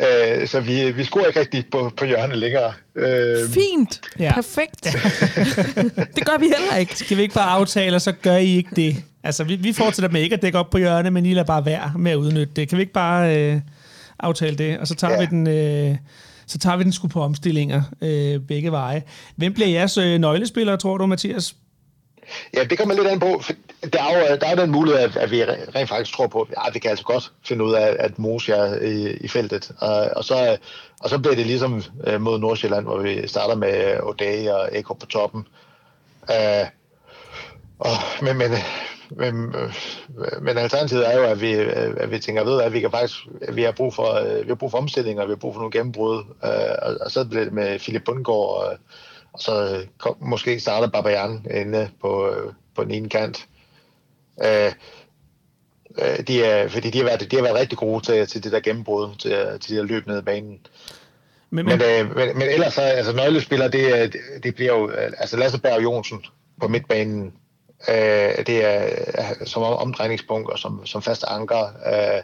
Øh, 0.00 0.48
så 0.48 0.60
vi, 0.60 0.90
vi 0.90 1.04
scorer 1.04 1.26
ikke 1.26 1.40
rigtig 1.40 1.64
på, 1.72 1.92
på 1.96 2.04
hjørnet 2.04 2.38
længere. 2.38 2.72
Øh, 2.96 3.48
Fint. 3.48 4.00
Ja. 4.18 4.32
Perfekt. 4.34 4.84
det 6.16 6.26
gør 6.26 6.38
vi 6.38 6.44
heller 6.44 6.76
ikke. 6.76 6.98
Skal 6.98 7.16
vi 7.16 7.22
ikke 7.22 7.34
bare 7.34 7.50
aftale, 7.50 8.00
så 8.00 8.12
gør 8.12 8.36
I 8.36 8.56
ikke 8.56 8.70
det? 8.76 8.96
Altså, 9.24 9.44
vi, 9.44 9.56
vi 9.56 9.72
fortsætter 9.72 10.10
med 10.10 10.20
ikke 10.20 10.34
at 10.34 10.42
dække 10.42 10.58
op 10.58 10.70
på 10.70 10.78
hjørnet, 10.78 11.12
men 11.12 11.26
I 11.26 11.34
lader 11.34 11.46
bare 11.46 11.64
være 11.64 11.92
med 11.98 12.10
at 12.12 12.16
udnytte 12.16 12.52
det. 12.56 12.68
Kan 12.68 12.78
vi 12.78 12.82
ikke 12.82 12.92
bare 12.92 13.36
øh, 13.36 13.60
aftale 14.18 14.56
det? 14.56 14.78
Og 14.78 14.86
så 14.86 14.94
tager 14.94 15.12
ja. 15.12 15.20
vi 15.20 15.26
den... 15.26 15.46
Øh, 15.46 15.96
så 16.46 16.58
tager 16.58 16.76
vi 16.76 16.84
den 16.84 16.92
sgu 16.92 17.08
på 17.08 17.22
omstillinger 17.22 17.82
øh, 18.02 18.40
begge 18.40 18.72
veje. 18.72 19.02
Hvem 19.36 19.54
bliver 19.54 19.68
jeres 19.68 19.98
øh, 19.98 20.18
nøglespillere, 20.18 20.76
tror 20.76 20.98
du, 20.98 21.06
Mathias? 21.06 21.54
Ja, 22.54 22.64
det 22.64 22.78
kommer 22.78 22.94
lidt 22.94 23.06
an 23.06 23.20
på. 23.20 23.40
For 23.40 23.52
der 23.92 24.02
er 24.02 24.18
jo 24.18 24.24
øh, 24.34 24.40
der 24.40 24.46
er 24.46 24.54
den 24.54 24.70
mulighed, 24.70 25.00
at, 25.00 25.16
at 25.16 25.30
vi 25.30 25.44
rent 25.44 25.88
faktisk 25.88 26.16
tror 26.16 26.26
på, 26.26 26.40
at 26.40 26.48
ja, 26.50 26.70
vi 26.72 26.78
kan 26.78 26.90
altså 26.90 27.04
godt 27.04 27.32
finde 27.44 27.64
ud 27.64 27.72
af, 27.74 27.96
at 27.98 28.18
Mose 28.18 28.52
er 28.52 28.80
i, 28.80 29.16
i 29.16 29.28
feltet. 29.28 29.72
Og, 29.78 30.10
og, 30.16 30.24
så, 30.24 30.56
og 31.00 31.10
så 31.10 31.18
bliver 31.18 31.34
det 31.34 31.46
ligesom 31.46 31.82
øh, 32.06 32.20
mod 32.20 32.38
Nordsjælland, 32.38 32.84
hvor 32.84 32.98
vi 32.98 33.28
starter 33.28 33.54
med 33.54 33.92
øh, 33.92 33.96
O'Day 33.96 34.50
og 34.50 34.68
Eko 34.72 34.94
på 34.94 35.06
toppen. 35.06 35.46
Uh, 36.28 36.66
og, 37.78 37.96
men, 38.22 38.38
men, 38.38 38.50
men, 39.10 39.54
men 40.40 40.58
alternativet 40.58 41.08
er 41.08 41.18
jo, 41.18 41.24
at 41.24 41.40
vi, 41.40 41.52
at 41.52 42.10
vi 42.10 42.18
tænker 42.18 42.44
ved, 42.44 42.62
at 42.62 42.72
vi 42.72 42.80
kan 42.80 42.90
faktisk, 42.90 43.16
at 43.42 43.56
vi 43.56 43.62
har 43.62 43.72
brug 43.72 43.94
for, 43.94 44.40
vi 44.42 44.48
har 44.48 44.54
brug 44.54 44.70
for 44.70 44.78
omstillinger, 44.78 45.24
vi 45.24 45.30
har 45.30 45.36
brug 45.36 45.54
for 45.54 45.60
nogle 45.60 45.72
gennembrud, 45.72 46.24
og, 46.82 46.96
og 47.00 47.10
så 47.10 47.24
bliver 47.24 47.44
det 47.44 47.52
med 47.52 47.78
Philip 47.78 48.02
Bundgaard, 48.04 48.36
og, 48.36 48.76
og 49.32 49.40
så 49.40 49.86
kom, 49.98 50.16
måske 50.20 50.60
starter 50.60 50.88
Babayan 50.88 51.46
inde 51.50 51.90
på, 52.00 52.34
på 52.74 52.84
den 52.84 52.90
ene 52.90 53.08
kant. 53.08 53.46
Øh, 54.44 54.72
øh, 55.98 56.26
de 56.26 56.44
er, 56.44 56.68
fordi 56.68 56.90
de 56.90 56.98
har, 56.98 57.04
været, 57.04 57.30
de 57.30 57.36
har 57.36 57.42
været 57.42 57.56
rigtig 57.56 57.78
gode 57.78 58.04
til, 58.04 58.26
til 58.26 58.44
det 58.44 58.52
der 58.52 58.60
gennembrud, 58.60 59.16
til, 59.18 59.30
til 59.60 59.70
det 59.70 59.78
der 59.78 59.82
løb 59.82 60.06
ned 60.06 60.16
ad 60.16 60.22
banen. 60.22 60.66
Men, 61.50 61.66
men, 61.66 61.78
men, 61.78 62.06
øh, 62.06 62.16
men, 62.16 62.38
men 62.38 62.48
ellers 62.48 62.74
så, 62.74 62.80
altså 62.80 63.12
nøglespillere, 63.12 63.68
det, 63.68 64.16
det 64.42 64.54
bliver 64.54 64.72
jo, 64.72 64.88
altså 64.90 65.36
Lasse 65.36 65.60
Berg 65.60 65.82
Jonsen 65.82 66.24
på 66.60 66.68
midtbanen, 66.68 67.32
Øh, 67.88 68.46
det 68.46 68.64
er 68.64 69.34
som 69.44 69.62
omdrejningspunkt 69.62 70.50
og 70.50 70.58
som, 70.58 70.86
som 70.86 71.02
fast 71.02 71.24
anker. 71.28 71.66
Øh, 71.86 72.22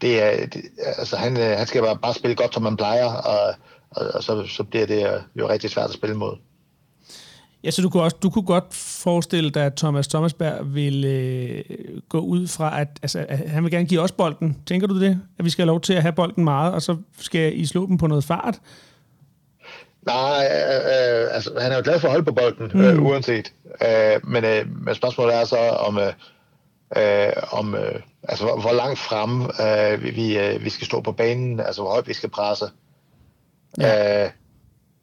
det 0.00 0.22
er, 0.22 0.46
det, 0.46 0.62
altså 0.98 1.16
han, 1.16 1.36
øh, 1.36 1.58
han 1.58 1.66
skal 1.66 1.82
bare, 1.82 1.98
bare 1.98 2.14
spille 2.14 2.36
godt, 2.36 2.54
som 2.54 2.62
man 2.62 2.76
plejer, 2.76 3.12
og, 3.12 3.54
og, 3.96 4.06
og 4.14 4.22
så, 4.22 4.46
så 4.46 4.64
bliver 4.64 4.86
det 4.86 5.22
jo 5.38 5.48
rigtig 5.48 5.70
svært 5.70 5.88
at 5.88 5.94
spille 5.94 6.16
mod. 6.16 6.36
Ja, 7.64 7.70
så 7.70 7.82
du 7.82 7.90
kunne, 7.90 8.02
også, 8.02 8.16
du 8.22 8.30
kunne 8.30 8.44
godt 8.44 8.74
forestille 8.74 9.50
dig, 9.50 9.66
at 9.66 9.74
Thomas 9.74 10.08
Thomasberg 10.08 10.74
vil 10.74 11.04
øh, 11.04 11.64
gå 12.08 12.20
ud 12.20 12.46
fra, 12.46 12.80
at, 12.80 12.88
altså, 13.02 13.26
at 13.28 13.50
han 13.50 13.62
vil 13.64 13.72
gerne 13.72 13.86
give 13.86 14.00
os 14.00 14.12
bolden. 14.12 14.58
Tænker 14.66 14.86
du 14.86 15.00
det? 15.00 15.20
At 15.38 15.44
vi 15.44 15.50
skal 15.50 15.62
have 15.62 15.66
lov 15.72 15.80
til 15.80 15.92
at 15.92 16.02
have 16.02 16.12
bolden 16.12 16.44
meget, 16.44 16.74
og 16.74 16.82
så 16.82 16.96
skal 17.18 17.60
I 17.60 17.66
slå 17.66 17.86
dem 17.86 17.98
på 17.98 18.06
noget 18.06 18.24
fart? 18.24 18.60
Nej, 20.06 20.48
øh, 20.52 20.76
øh, 20.76 21.34
altså, 21.34 21.50
han 21.60 21.72
er 21.72 21.76
jo 21.76 21.82
glad 21.84 22.00
for 22.00 22.08
at 22.08 22.12
holde 22.12 22.24
på 22.24 22.32
bolden, 22.32 22.70
mm. 22.74 22.80
øh, 22.80 23.02
uanset. 23.02 23.52
Øh, 23.82 24.26
men, 24.28 24.44
øh, 24.44 24.84
men 24.84 24.94
spørgsmålet 24.94 25.34
er 25.34 25.44
så, 25.44 25.58
om, 25.58 25.98
øh, 25.98 26.12
øh, 26.96 27.32
om 27.50 27.74
øh, 27.74 28.00
altså, 28.22 28.44
hvor, 28.44 28.60
hvor 28.60 28.72
langt 28.72 28.98
frem 28.98 29.42
øh, 29.42 30.16
vi, 30.16 30.38
øh, 30.38 30.64
vi 30.64 30.70
skal 30.70 30.86
stå 30.86 31.00
på 31.00 31.12
banen, 31.12 31.60
altså 31.60 31.82
hvor 31.82 31.90
højt 31.90 32.08
vi 32.08 32.14
skal 32.14 32.30
presse. 32.30 32.64
Ja. 33.80 34.24
Øh, 34.24 34.30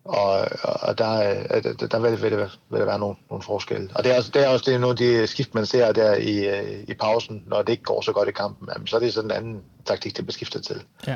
og, 0.06 0.48
og 0.64 0.98
der, 0.98 1.30
øh, 1.30 1.64
der, 1.92 2.00
vil, 2.00 2.22
vil, 2.22 2.32
det, 2.32 2.40
vil 2.70 2.80
der 2.80 2.86
være 2.86 3.00
nogle, 3.00 3.16
nogle 3.30 3.44
forskelle. 3.44 3.90
Og 3.96 4.04
det 4.04 4.12
er 4.12 4.18
også, 4.18 4.32
det 4.34 4.44
er 4.44 4.48
også 4.48 4.66
det 4.68 4.76
er 4.76 4.80
nogle 4.80 4.94
af 4.94 4.98
de 4.98 5.28
skift, 5.28 5.56
man 5.56 5.66
ser 5.66 5.92
der 5.92 6.16
i, 6.16 6.48
øh, 6.48 6.84
i 6.88 6.94
pausen, 6.94 7.44
når 7.48 7.62
det 7.62 7.70
ikke 7.70 7.84
går 7.84 8.02
så 8.02 8.12
godt 8.12 8.30
i 8.30 8.32
kampen. 8.32 8.70
Jamen, 8.74 8.88
så 8.88 8.96
er 8.96 9.00
det 9.00 9.14
sådan 9.14 9.32
en 9.32 9.38
anden 9.38 9.62
taktik, 9.86 10.18
det 10.18 10.26
beskifter 10.26 10.60
til. 10.60 10.76
Ja. 11.08 11.16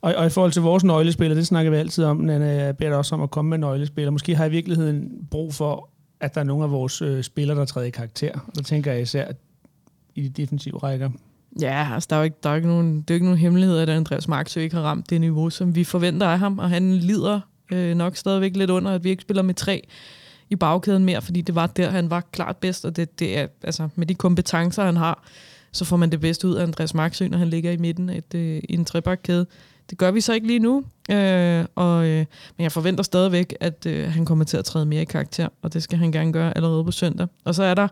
Og, 0.00 0.14
og 0.14 0.26
i 0.26 0.30
forhold 0.30 0.52
til 0.52 0.62
vores 0.62 0.84
nøglespillere, 0.84 1.38
det 1.38 1.46
snakker 1.46 1.70
vi 1.70 1.76
altid 1.76 2.04
om, 2.04 2.16
Nana, 2.16 2.64
jeg 2.64 2.76
beder 2.76 2.96
også 2.96 3.14
om 3.14 3.22
at 3.22 3.30
komme 3.30 3.48
med 3.48 3.58
nøglespillere. 3.58 4.12
Måske 4.12 4.34
har 4.34 4.44
jeg 4.44 4.52
i 4.52 4.54
virkeligheden 4.54 5.28
brug 5.30 5.54
for, 5.54 5.88
at 6.20 6.34
der 6.34 6.40
er 6.40 6.44
nogle 6.44 6.64
af 6.64 6.70
vores 6.70 7.02
øh, 7.02 7.22
spillere, 7.22 7.58
der 7.58 7.64
træder 7.64 7.86
i 7.86 7.90
karakter. 7.90 8.32
Og 8.46 8.54
der 8.54 8.62
tænker 8.62 8.92
jeg 8.92 9.02
især 9.02 9.32
i 10.14 10.28
de 10.28 10.42
defensive 10.42 10.78
rækker. 10.78 11.10
Ja, 11.60 11.88
altså 11.94 12.06
der 12.10 12.16
er 12.16 12.20
jo 12.20 12.24
ikke, 12.24 12.36
der 12.42 12.50
er 12.50 12.54
ikke 12.54 12.68
nogen, 12.68 13.02
det 13.02 13.10
er 13.10 13.14
ikke 13.14 13.26
nogen 13.26 13.38
hemmelighed, 13.38 13.78
at 13.78 13.88
Andreas 13.88 14.28
Marksø 14.28 14.60
ikke 14.60 14.76
har 14.76 14.82
ramt 14.82 15.10
det 15.10 15.20
niveau, 15.20 15.50
som 15.50 15.74
vi 15.74 15.84
forventer 15.84 16.26
af 16.26 16.38
ham, 16.38 16.58
og 16.58 16.70
han 16.70 16.96
lider 16.96 17.40
øh, 17.72 17.96
nok 17.96 18.16
stadigvæk 18.16 18.56
lidt 18.56 18.70
under, 18.70 18.90
at 18.90 19.04
vi 19.04 19.10
ikke 19.10 19.22
spiller 19.22 19.42
med 19.42 19.54
tre 19.54 19.88
i 20.50 20.56
bagkæden 20.56 21.04
mere, 21.04 21.22
fordi 21.22 21.40
det 21.40 21.54
var 21.54 21.66
der, 21.66 21.90
han 21.90 22.10
var 22.10 22.20
klart 22.20 22.56
bedst, 22.56 22.84
og 22.84 22.96
det, 22.96 23.18
det 23.18 23.38
er, 23.38 23.46
altså, 23.62 23.88
med 23.94 24.06
de 24.06 24.14
kompetencer, 24.14 24.84
han 24.84 24.96
har, 24.96 25.24
så 25.72 25.84
får 25.84 25.96
man 25.96 26.10
det 26.10 26.20
bedste 26.20 26.48
ud 26.48 26.54
af 26.54 26.62
Andreas 26.62 26.94
Marksø, 26.94 27.28
når 27.28 27.38
han 27.38 27.48
ligger 27.48 27.70
i 27.70 27.76
midten 27.76 28.08
et, 28.08 28.34
øh, 28.34 28.56
i 28.68 28.74
en 28.74 28.84
trebakkæde. 28.84 29.46
Det 29.90 29.98
gør 29.98 30.10
vi 30.10 30.20
så 30.20 30.32
ikke 30.32 30.46
lige 30.46 30.58
nu, 30.58 30.84
øh, 31.10 31.64
og, 31.74 32.06
øh, 32.06 32.24
men 32.56 32.62
jeg 32.62 32.72
forventer 32.72 33.02
stadigvæk, 33.02 33.54
at 33.60 33.86
øh, 33.86 34.12
han 34.12 34.24
kommer 34.24 34.44
til 34.44 34.56
at 34.56 34.64
træde 34.64 34.86
mere 34.86 35.02
i 35.02 35.04
karakter, 35.04 35.48
og 35.62 35.72
det 35.72 35.82
skal 35.82 35.98
han 35.98 36.12
gerne 36.12 36.32
gøre 36.32 36.56
allerede 36.56 36.84
på 36.84 36.90
søndag. 36.90 37.26
Og 37.44 37.54
så 37.54 37.62
er 37.62 37.74
der, 37.74 37.88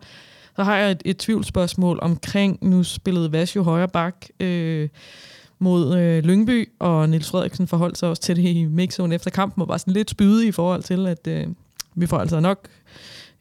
så 0.60 0.64
har 0.64 0.76
jeg 0.76 0.90
et, 0.90 1.02
et 1.04 1.16
tvivlsspørgsmål 1.16 1.98
omkring, 2.02 2.58
nu 2.62 2.82
spillede 2.82 3.32
Vasio 3.32 3.62
højre 3.62 3.88
bak 3.88 4.26
øh, 4.40 4.88
mod 5.58 5.98
øh, 5.98 6.24
Lyngby, 6.24 6.68
og 6.78 7.08
Nils 7.08 7.30
Frederiksen 7.30 7.66
forholdt 7.66 7.98
sig 7.98 8.08
også 8.08 8.22
til 8.22 8.36
det 8.36 8.42
i 8.42 8.64
mixzone 8.64 9.14
efter 9.14 9.30
kampen, 9.30 9.62
og 9.62 9.68
var 9.68 9.76
sådan 9.76 9.94
lidt 9.94 10.10
spydig 10.10 10.48
i 10.48 10.52
forhold 10.52 10.82
til, 10.82 11.06
at 11.06 11.26
øh, 11.26 11.46
vi 11.94 12.06
får 12.06 12.18
altså 12.18 12.40
nok 12.40 12.68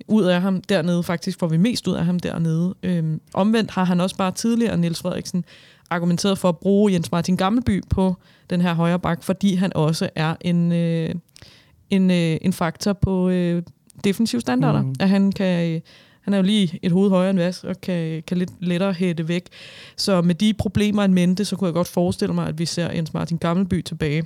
ud 0.08 0.23
af 0.23 0.41
ham 0.41 0.62
dernede. 0.62 1.03
Faktisk 1.03 1.39
får 1.39 1.47
vi 1.47 1.58
mest 1.58 1.88
ud 1.88 1.93
af 1.93 2.05
ham 2.05 2.19
dernede. 2.19 2.75
Øhm, 2.84 3.21
omvendt 3.34 3.71
har 3.71 3.84
han 3.84 4.01
også 4.01 4.17
bare 4.17 4.32
tidligere, 4.32 4.77
Niels 4.77 5.01
Frederiksen, 5.01 5.45
argumenteret 5.89 6.38
for 6.38 6.49
at 6.49 6.58
bruge 6.58 6.93
Jens 6.93 7.12
Martin 7.12 7.38
Gammelby 7.38 7.84
på 7.89 8.15
den 8.49 8.62
her 8.62 8.73
højre 8.73 8.99
bak, 8.99 9.23
fordi 9.23 9.55
han 9.55 9.71
også 9.75 10.10
er 10.15 10.36
en, 10.41 10.71
øh, 10.71 11.15
en, 11.89 12.12
øh, 12.12 12.38
en 12.41 12.53
faktor 12.53 12.93
på 12.93 13.29
øh, 13.29 13.63
defensiv 14.03 14.41
standarder. 14.41 14.82
Mm. 14.82 14.95
At 14.99 15.10
han 15.10 15.32
kan... 15.32 15.73
Øh, 15.73 15.82
han 16.21 16.34
er 16.34 16.38
jo 16.38 16.43
lige 16.43 16.79
et 16.82 16.91
hoved 16.91 17.10
højere 17.10 17.29
end 17.29 17.39
Vas, 17.39 17.63
og 17.63 17.82
kan, 17.82 18.23
kan 18.27 18.38
lidt 18.38 18.51
lettere 18.60 18.93
hætte 18.93 19.27
væk. 19.27 19.43
Så 19.97 20.21
med 20.21 20.36
de 20.36 20.53
problemer 20.53 21.03
en 21.03 21.13
mente, 21.13 21.45
så 21.45 21.55
kunne 21.55 21.65
jeg 21.65 21.73
godt 21.73 21.88
forestille 21.88 22.34
mig, 22.34 22.47
at 22.47 22.60
vi 22.60 22.65
ser 22.65 22.91
Jens 22.91 23.13
Martin 23.13 23.38
Gammelby 23.38 23.82
tilbage 23.82 24.23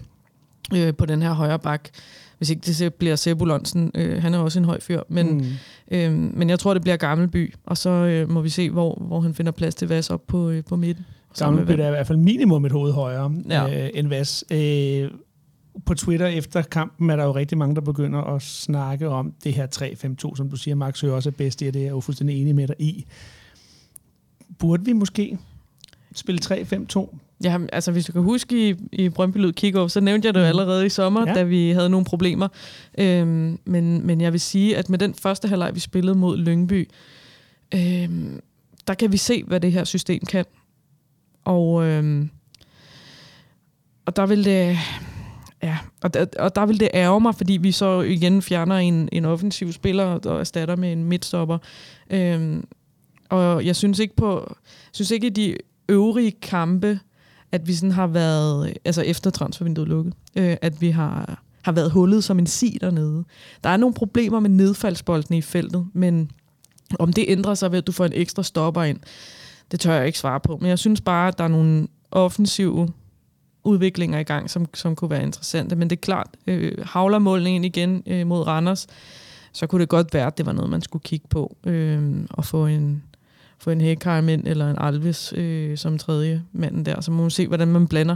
øh, 0.75 0.93
på 0.93 1.05
den 1.05 1.21
her 1.21 1.33
højre 1.33 1.59
bak. 1.59 1.89
Hvis 2.37 2.49
ikke 2.49 2.61
det 2.61 2.93
bliver 2.93 3.15
Sebulonsen. 3.15 3.91
Øh, 3.95 4.21
han 4.21 4.33
er 4.33 4.37
også 4.37 4.59
en 4.59 4.65
høj 4.65 4.79
fyr. 4.79 5.01
Men, 5.09 5.37
mm. 5.37 5.43
øh, 5.91 6.11
men 6.11 6.49
jeg 6.49 6.59
tror, 6.59 6.73
det 6.73 6.81
bliver 6.81 6.97
Gammelby. 6.97 7.53
Og 7.65 7.77
så 7.77 7.89
øh, 7.89 8.29
må 8.29 8.41
vi 8.41 8.49
se, 8.49 8.69
hvor, 8.69 9.03
hvor 9.07 9.21
han 9.21 9.33
finder 9.33 9.51
plads 9.51 9.75
til 9.75 9.87
Vas 9.87 10.09
op 10.09 10.27
på, 10.27 10.49
øh, 10.49 10.63
på 10.63 10.75
midten. 10.75 11.05
Gammelby 11.39 11.71
er 11.71 11.87
i 11.87 11.89
hvert 11.89 12.07
fald 12.07 12.17
minimum 12.17 12.65
et 12.65 12.71
hoved 12.71 12.91
højere 12.91 13.33
ja. 13.49 13.83
øh, 13.85 13.89
end 13.93 14.07
Vas. 14.07 14.45
Øh, 14.51 15.09
på 15.85 15.93
Twitter 15.93 16.27
efter 16.27 16.61
kampen 16.61 17.09
er 17.09 17.15
der 17.15 17.23
jo 17.23 17.31
rigtig 17.31 17.57
mange, 17.57 17.75
der 17.75 17.81
begynder 17.81 18.21
at 18.21 18.41
snakke 18.41 19.09
om 19.09 19.33
det 19.43 19.53
her 19.53 19.67
3-5-2, 20.31 20.35
som 20.35 20.49
du 20.49 20.55
siger, 20.55 20.75
Max 20.75 21.03
jo 21.03 21.15
også 21.15 21.29
er 21.29 21.31
bedst 21.31 21.61
i, 21.61 21.65
og 21.65 21.73
det 21.73 21.79
er 21.79 21.83
jeg 21.83 21.91
jo 21.91 21.99
fuldstændig 21.99 22.41
enig 22.41 22.55
med 22.55 22.67
dig 22.67 22.75
i. 22.79 23.05
Burde 24.59 24.85
vi 24.85 24.93
måske 24.93 25.37
spille 26.15 26.39
3-5-2? 26.45 27.15
Ja, 27.43 27.57
altså 27.71 27.91
hvis 27.91 28.05
du 28.05 28.11
kan 28.11 28.21
huske 28.21 28.69
i, 28.69 28.75
i 28.91 29.09
Brøndby 29.09 29.37
Lyd 29.37 29.53
Kickoff, 29.53 29.91
så 29.91 29.99
nævnte 29.99 30.25
jeg 30.25 30.33
det 30.33 30.39
jo 30.39 30.45
mm. 30.45 30.49
allerede 30.49 30.85
i 30.85 30.89
sommer, 30.89 31.27
ja. 31.27 31.33
da 31.33 31.43
vi 31.43 31.71
havde 31.71 31.89
nogle 31.89 32.05
problemer. 32.05 32.47
Øhm, 32.97 33.59
men, 33.65 34.07
men 34.07 34.21
jeg 34.21 34.31
vil 34.31 34.39
sige, 34.39 34.77
at 34.77 34.89
med 34.89 34.99
den 34.99 35.13
første 35.13 35.47
halvleg, 35.47 35.75
vi 35.75 35.79
spillede 35.79 36.17
mod 36.17 36.37
Lyngby, 36.37 36.89
øhm, 37.75 38.39
der 38.87 38.93
kan 38.93 39.11
vi 39.11 39.17
se, 39.17 39.43
hvad 39.43 39.59
det 39.59 39.71
her 39.71 39.83
system 39.83 40.25
kan. 40.25 40.45
Og, 41.45 41.83
øhm, 41.83 42.29
og 44.05 44.15
der 44.15 44.25
vil 44.25 44.45
det 44.45 44.77
Ja, 45.63 45.77
og 46.01 46.13
der, 46.13 46.25
og 46.39 46.55
der 46.55 46.65
vil 46.65 46.79
det 46.79 46.89
ærge 46.93 47.21
mig, 47.21 47.35
fordi 47.35 47.53
vi 47.53 47.71
så 47.71 48.01
igen 48.01 48.41
fjerner 48.41 48.75
en, 48.75 49.09
en 49.11 49.25
offensiv 49.25 49.71
spiller 49.71 50.05
og 50.05 50.39
erstatter 50.39 50.75
med 50.75 50.91
en 50.91 51.03
midtstopper. 51.03 51.57
Øhm, 52.09 52.67
og 53.29 53.65
jeg 53.65 53.75
synes 53.75 53.99
ikke 53.99 54.15
på, 54.15 54.55
synes 54.91 55.11
ikke 55.11 55.27
i 55.27 55.29
de 55.29 55.57
øvrige 55.89 56.31
kampe, 56.31 56.99
at 57.51 57.67
vi 57.67 57.73
sådan 57.73 57.91
har 57.91 58.07
været, 58.07 58.73
altså 58.85 59.01
efter 59.01 59.29
transfervinduet 59.29 59.87
lukket, 59.87 60.13
øh, 60.37 60.57
at 60.61 60.81
vi 60.81 60.89
har, 60.89 61.43
har 61.61 61.71
været 61.71 61.91
hullet 61.91 62.23
som 62.23 62.39
en 62.39 62.47
si 62.47 62.77
dernede. 62.81 63.23
Der 63.63 63.69
er 63.69 63.77
nogle 63.77 63.93
problemer 63.93 64.39
med 64.39 64.49
nedfaldsboldene 64.49 65.37
i 65.37 65.41
feltet, 65.41 65.87
men 65.93 66.31
om 66.99 67.13
det 67.13 67.25
ændrer 67.27 67.53
sig 67.53 67.71
ved, 67.71 67.77
at 67.77 67.87
du 67.87 67.91
får 67.91 68.05
en 68.05 68.13
ekstra 68.13 68.43
stopper 68.43 68.83
ind, 68.83 68.99
det 69.71 69.79
tør 69.79 69.93
jeg 69.93 70.07
ikke 70.07 70.19
svare 70.19 70.39
på. 70.39 70.57
Men 70.61 70.69
jeg 70.69 70.79
synes 70.79 71.01
bare, 71.01 71.27
at 71.27 71.37
der 71.37 71.43
er 71.43 71.47
nogle 71.47 71.87
offensive 72.11 72.89
udviklinger 73.63 74.19
i 74.19 74.23
gang, 74.23 74.49
som, 74.49 74.65
som 74.73 74.95
kunne 74.95 75.09
være 75.09 75.23
interessante. 75.23 75.75
Men 75.75 75.89
det 75.89 75.95
er 75.95 76.01
klart, 76.01 76.27
øh, 76.47 76.85
havlermålningen 76.85 77.63
igen 77.63 78.03
øh, 78.07 78.27
mod 78.27 78.47
Randers, 78.47 78.87
så 79.51 79.67
kunne 79.67 79.81
det 79.81 79.89
godt 79.89 80.13
være, 80.13 80.27
at 80.27 80.37
det 80.37 80.45
var 80.45 80.51
noget, 80.51 80.69
man 80.69 80.81
skulle 80.81 81.03
kigge 81.03 81.27
på. 81.29 81.55
Øh, 81.65 82.25
og 82.29 82.45
få 82.45 82.65
en, 82.65 83.03
få 83.57 83.69
en 83.69 83.81
Hækheim 83.81 84.29
ind, 84.29 84.47
eller 84.47 84.69
en 84.69 84.77
Alves 84.79 85.33
øh, 85.37 85.77
som 85.77 85.97
tredje 85.97 86.43
manden 86.51 86.85
der. 86.85 87.01
Så 87.01 87.11
må 87.11 87.21
man 87.21 87.31
se, 87.31 87.47
hvordan 87.47 87.67
man 87.67 87.87
blander 87.87 88.15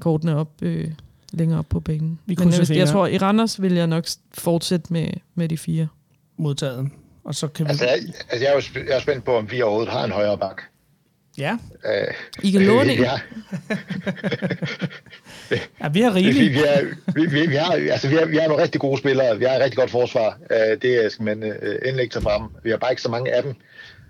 kortene 0.00 0.36
op 0.36 0.52
øh, 0.62 0.90
længere 1.32 1.58
op 1.58 1.68
på 1.68 1.80
banen. 1.80 2.18
Vi 2.26 2.36
Men 2.38 2.52
jeg, 2.52 2.76
jeg 2.76 2.88
tror, 2.88 3.06
i 3.06 3.18
Randers 3.18 3.62
vil 3.62 3.72
jeg 3.72 3.86
nok 3.86 4.04
fortsætte 4.34 4.92
med, 4.92 5.08
med 5.34 5.48
de 5.48 5.58
fire. 5.58 5.88
Modtaget. 6.36 6.90
Og 7.24 7.34
så 7.34 7.48
kan 7.48 7.66
vi... 7.66 7.70
altså, 7.70 7.84
jeg, 7.84 7.94
altså, 8.28 8.46
jeg, 8.46 8.46
er 8.46 8.54
jo 8.54 8.84
jeg 8.88 8.96
er 8.96 9.00
spændt 9.00 9.24
på, 9.24 9.36
om 9.36 9.50
vi 9.50 9.62
overhovedet 9.62 9.92
har 9.92 10.04
en 10.04 10.10
højre 10.10 10.38
bak. 10.38 10.62
Ja. 11.38 11.56
Øh, 11.86 12.14
I 12.42 12.50
kan 12.50 12.62
låne 12.62 12.92
øh, 12.92 12.98
ja. 12.98 13.12
ja, 15.80 15.88
vi 15.88 16.00
har 16.00 16.14
rigeligt. 16.14 16.44
Vi, 16.44 16.48
vi, 16.48 16.62
er, 16.66 16.84
vi, 17.14 17.26
vi, 17.26 17.46
vi, 17.46 17.54
har, 17.54 17.72
altså, 17.72 18.08
vi, 18.08 18.16
har, 18.16 18.24
vi 18.26 18.36
har 18.36 18.48
nogle 18.48 18.62
rigtig 18.62 18.80
gode 18.80 18.98
spillere. 18.98 19.38
Vi 19.38 19.44
har 19.44 19.54
et 19.54 19.62
rigtig 19.62 19.78
godt 19.78 19.90
forsvar. 19.90 20.38
Øh, 20.50 20.82
det 20.82 21.12
skal 21.12 21.24
man 21.24 21.42
øh, 21.42 21.78
endelig 21.82 22.02
ikke 22.02 22.12
tage 22.12 22.22
frem. 22.22 22.42
Vi 22.62 22.70
har 22.70 22.76
bare 22.76 22.92
ikke 22.92 23.02
så 23.02 23.10
mange 23.10 23.34
af 23.34 23.42
dem. 23.42 23.54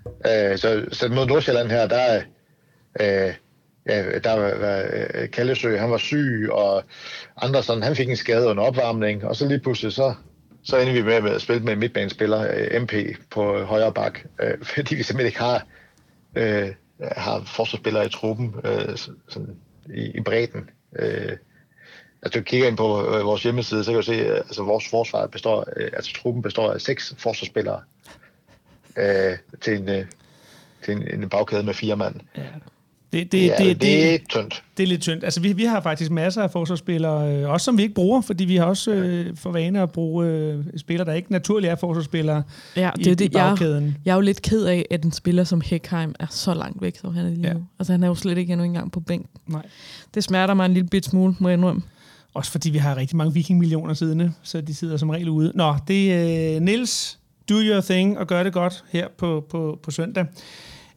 Øh, 0.05 0.57
så, 0.57 0.85
så 0.91 1.09
mod 1.09 1.25
Nordsjælland 1.25 1.69
her, 1.69 1.87
der, 1.87 2.21
øh, 2.99 3.33
ja, 3.87 4.19
der 4.19 4.33
var, 4.33 4.57
var 4.57 4.83
øh, 5.13 5.29
Kallesø, 5.29 5.77
han 5.77 5.91
var 5.91 5.97
syg, 5.97 6.47
og 6.51 6.83
Andersen, 7.37 7.83
han 7.83 7.95
fik 7.95 8.09
en 8.09 8.17
skade 8.17 8.47
under 8.47 8.63
opvarmning, 8.63 9.25
og 9.25 9.35
så 9.35 9.47
lige 9.47 9.59
pludselig 9.59 9.93
så, 9.93 10.13
så 10.63 10.77
ender 10.77 10.93
vi 10.93 11.21
med 11.21 11.31
at 11.31 11.41
spille 11.41 11.63
med 11.63 11.73
en 11.73 11.79
midtbanespiller, 11.79 12.47
øh, 12.53 12.81
MP, 12.81 12.93
på 13.29 13.63
højre 13.63 13.93
bak, 13.93 14.19
øh, 14.41 14.53
fordi 14.63 14.95
vi 14.95 15.03
simpelthen 15.03 15.27
ikke 15.27 15.39
har 15.39 15.65
øh, 16.35 16.69
har 17.01 17.43
forsvarsspillere 17.45 18.05
i 18.05 18.09
truppen 18.09 18.55
øh, 18.63 18.97
sådan, 19.29 19.57
i, 19.93 20.11
i 20.17 20.21
bredden. 20.21 20.69
Øh, 20.99 21.37
altså, 22.21 22.39
du 22.39 22.43
kigger 22.43 22.67
ind 22.67 22.77
på 22.77 23.15
øh, 23.15 23.25
vores 23.25 23.43
hjemmeside, 23.43 23.83
så 23.83 23.91
kan 23.91 23.99
du 23.99 24.05
se, 24.05 24.25
at 24.25 24.35
altså, 24.35 24.63
vores 24.63 24.89
forsvar 24.89 25.27
består, 25.27 25.65
øh, 25.77 25.89
altså 25.93 26.13
truppen 26.13 26.41
består 26.41 26.71
af 26.71 26.81
seks 26.81 27.15
forsvarsspillere 27.17 27.81
øh, 28.97 29.37
til 29.61 29.77
en, 29.77 29.89
øh, 29.89 30.05
til 30.83 30.93
en, 30.93 31.21
en 31.21 31.29
bagkæde 31.29 31.63
med 31.63 31.73
fire 31.73 31.95
mand. 31.95 32.15
Ja. 32.37 32.43
Det, 33.13 33.31
det, 33.31 33.47
ja, 33.47 33.55
det, 33.57 33.81
det 33.81 34.13
er 34.13 34.17
tyndt. 34.29 34.63
Det 34.77 34.83
er 34.83 34.87
lidt 34.87 35.01
tyndt. 35.01 35.23
Altså, 35.23 35.39
vi, 35.39 35.53
vi 35.53 35.63
har 35.63 35.81
faktisk 35.81 36.11
masser 36.11 36.43
af 36.43 36.51
forsvarsspillere, 36.51 37.35
øh, 37.35 37.49
også 37.49 37.65
som 37.65 37.77
vi 37.77 37.81
ikke 37.81 37.95
bruger, 37.95 38.21
fordi 38.21 38.45
vi 38.45 38.55
har 38.55 38.65
også 38.65 38.91
øh, 38.91 39.37
for 39.37 39.51
vane 39.51 39.81
at 39.81 39.91
bruge 39.91 40.27
øh, 40.27 40.63
spillere, 40.77 41.07
der 41.07 41.13
ikke 41.13 41.31
naturligt 41.31 41.71
er 41.71 41.75
forsvarsspillere 41.75 42.43
ja, 42.75 42.89
det 42.95 43.07
i, 43.07 43.09
det, 43.09 43.25
i 43.25 43.29
bagkæden. 43.29 43.85
Jeg, 43.85 43.93
jeg 44.05 44.11
er 44.11 44.15
jo 44.15 44.21
lidt 44.21 44.41
ked 44.41 44.65
af, 44.65 44.85
at 44.91 45.03
en 45.03 45.11
spiller 45.11 45.43
som 45.43 45.61
Heckheim 45.65 46.15
er 46.19 46.27
så 46.29 46.53
langt 46.53 46.81
væk, 46.81 46.97
som 46.97 47.13
han 47.13 47.25
er 47.25 47.29
lige 47.29 47.47
ja. 47.47 47.53
nu. 47.53 47.65
Altså, 47.79 47.93
han 47.93 48.03
er 48.03 48.07
jo 48.07 48.15
slet 48.15 48.37
ikke 48.37 48.53
endnu 48.53 48.65
engang 48.65 48.91
på 48.91 48.99
bænken. 48.99 49.41
Nej. 49.47 49.65
Det 50.13 50.23
smerter 50.23 50.53
mig 50.53 50.65
en 50.65 50.73
lille 50.73 50.89
bit 50.89 51.05
smule, 51.05 51.35
må 51.39 51.49
jeg 51.49 51.57
indrømme. 51.57 51.81
Også 52.33 52.51
fordi 52.51 52.69
vi 52.69 52.77
har 52.77 52.97
rigtig 52.97 53.17
mange 53.17 53.33
viking-millioner 53.33 53.93
siddende, 53.93 54.31
så 54.43 54.61
de 54.61 54.75
sidder 54.75 54.97
som 54.97 55.09
regel 55.09 55.29
ude. 55.29 55.51
Nå, 55.55 55.75
det 55.87 56.13
er 56.13 56.55
øh, 56.55 56.61
Nils, 56.61 57.19
do 57.49 57.55
your 57.55 57.81
thing 57.81 58.17
og 58.17 58.27
gør 58.27 58.43
det 58.43 58.53
godt 58.53 58.83
her 58.89 59.07
på, 59.17 59.45
på, 59.49 59.79
på 59.83 59.91
søndag. 59.91 60.25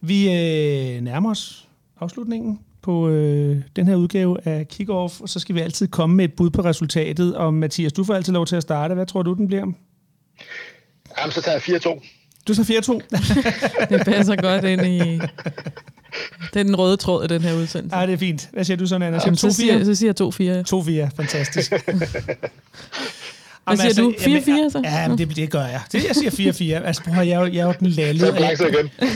Vi 0.00 0.24
øh, 0.26 1.00
nærmer 1.00 1.30
os 1.30 1.68
afslutningen 2.00 2.58
på 2.82 3.08
øh, 3.08 3.62
den 3.76 3.88
her 3.88 3.94
udgave 3.94 4.48
af 4.48 4.68
Kickoff, 4.68 5.20
og 5.20 5.28
så 5.28 5.40
skal 5.40 5.54
vi 5.54 5.60
altid 5.60 5.88
komme 5.88 6.16
med 6.16 6.24
et 6.24 6.32
bud 6.32 6.50
på 6.50 6.62
resultatet. 6.62 7.36
Og 7.36 7.54
Mathias, 7.54 7.92
du 7.92 8.04
får 8.04 8.14
altid 8.14 8.32
lov 8.32 8.46
til 8.46 8.56
at 8.56 8.62
starte. 8.62 8.94
Hvad 8.94 9.06
tror 9.06 9.22
du, 9.22 9.34
den 9.34 9.46
bliver? 9.46 9.66
Jamen, 11.18 11.32
så 11.32 11.42
tager 11.42 11.60
jeg 11.68 11.80
4-2. 11.80 12.06
Du 12.48 12.54
tager 12.54 12.80
4-2? 12.80 13.88
det 13.96 14.04
passer 14.04 14.36
godt 14.36 14.64
ind 14.64 14.86
i... 14.86 15.20
Det 16.54 16.60
er 16.60 16.64
den 16.64 16.78
røde 16.78 16.96
tråd 16.96 17.24
i 17.24 17.26
den 17.26 17.42
her 17.42 17.54
udsendelse. 17.54 17.96
Ja, 17.96 18.06
det 18.06 18.12
er 18.12 18.16
fint. 18.16 18.48
Hvad 18.52 18.64
siger 18.64 18.76
du 18.76 18.86
så, 18.86 18.94
Anna? 18.94 19.06
Jamen, 19.24 19.36
så, 19.36 19.50
siger, 19.50 19.84
så 19.84 19.94
siger 19.94 20.12
jeg 20.20 21.06
2-4. 21.06 21.10
2-4, 21.10 21.16
fantastisk. 21.16 21.72
Hvad 23.64 23.76
siger 23.76 23.86
altså, 23.86 24.02
du? 24.02 24.10
4-4 24.10 24.70
så? 24.70 24.80
Ja, 24.84 25.08
men 25.08 25.18
det, 25.18 25.36
det 25.36 25.50
gør 25.50 25.66
jeg. 25.66 25.80
Det, 25.92 26.04
jeg 26.06 26.16
siger 26.32 26.74
4-4. 26.80 26.86
Altså, 26.86 27.02
prøv, 27.02 27.14
jeg, 27.14 27.54
jeg 27.54 27.60
er 27.60 27.66
jo 27.66 27.74
den 27.80 27.86
lalle. 27.86 28.32
Og 28.32 28.40
jeg, 28.40 28.58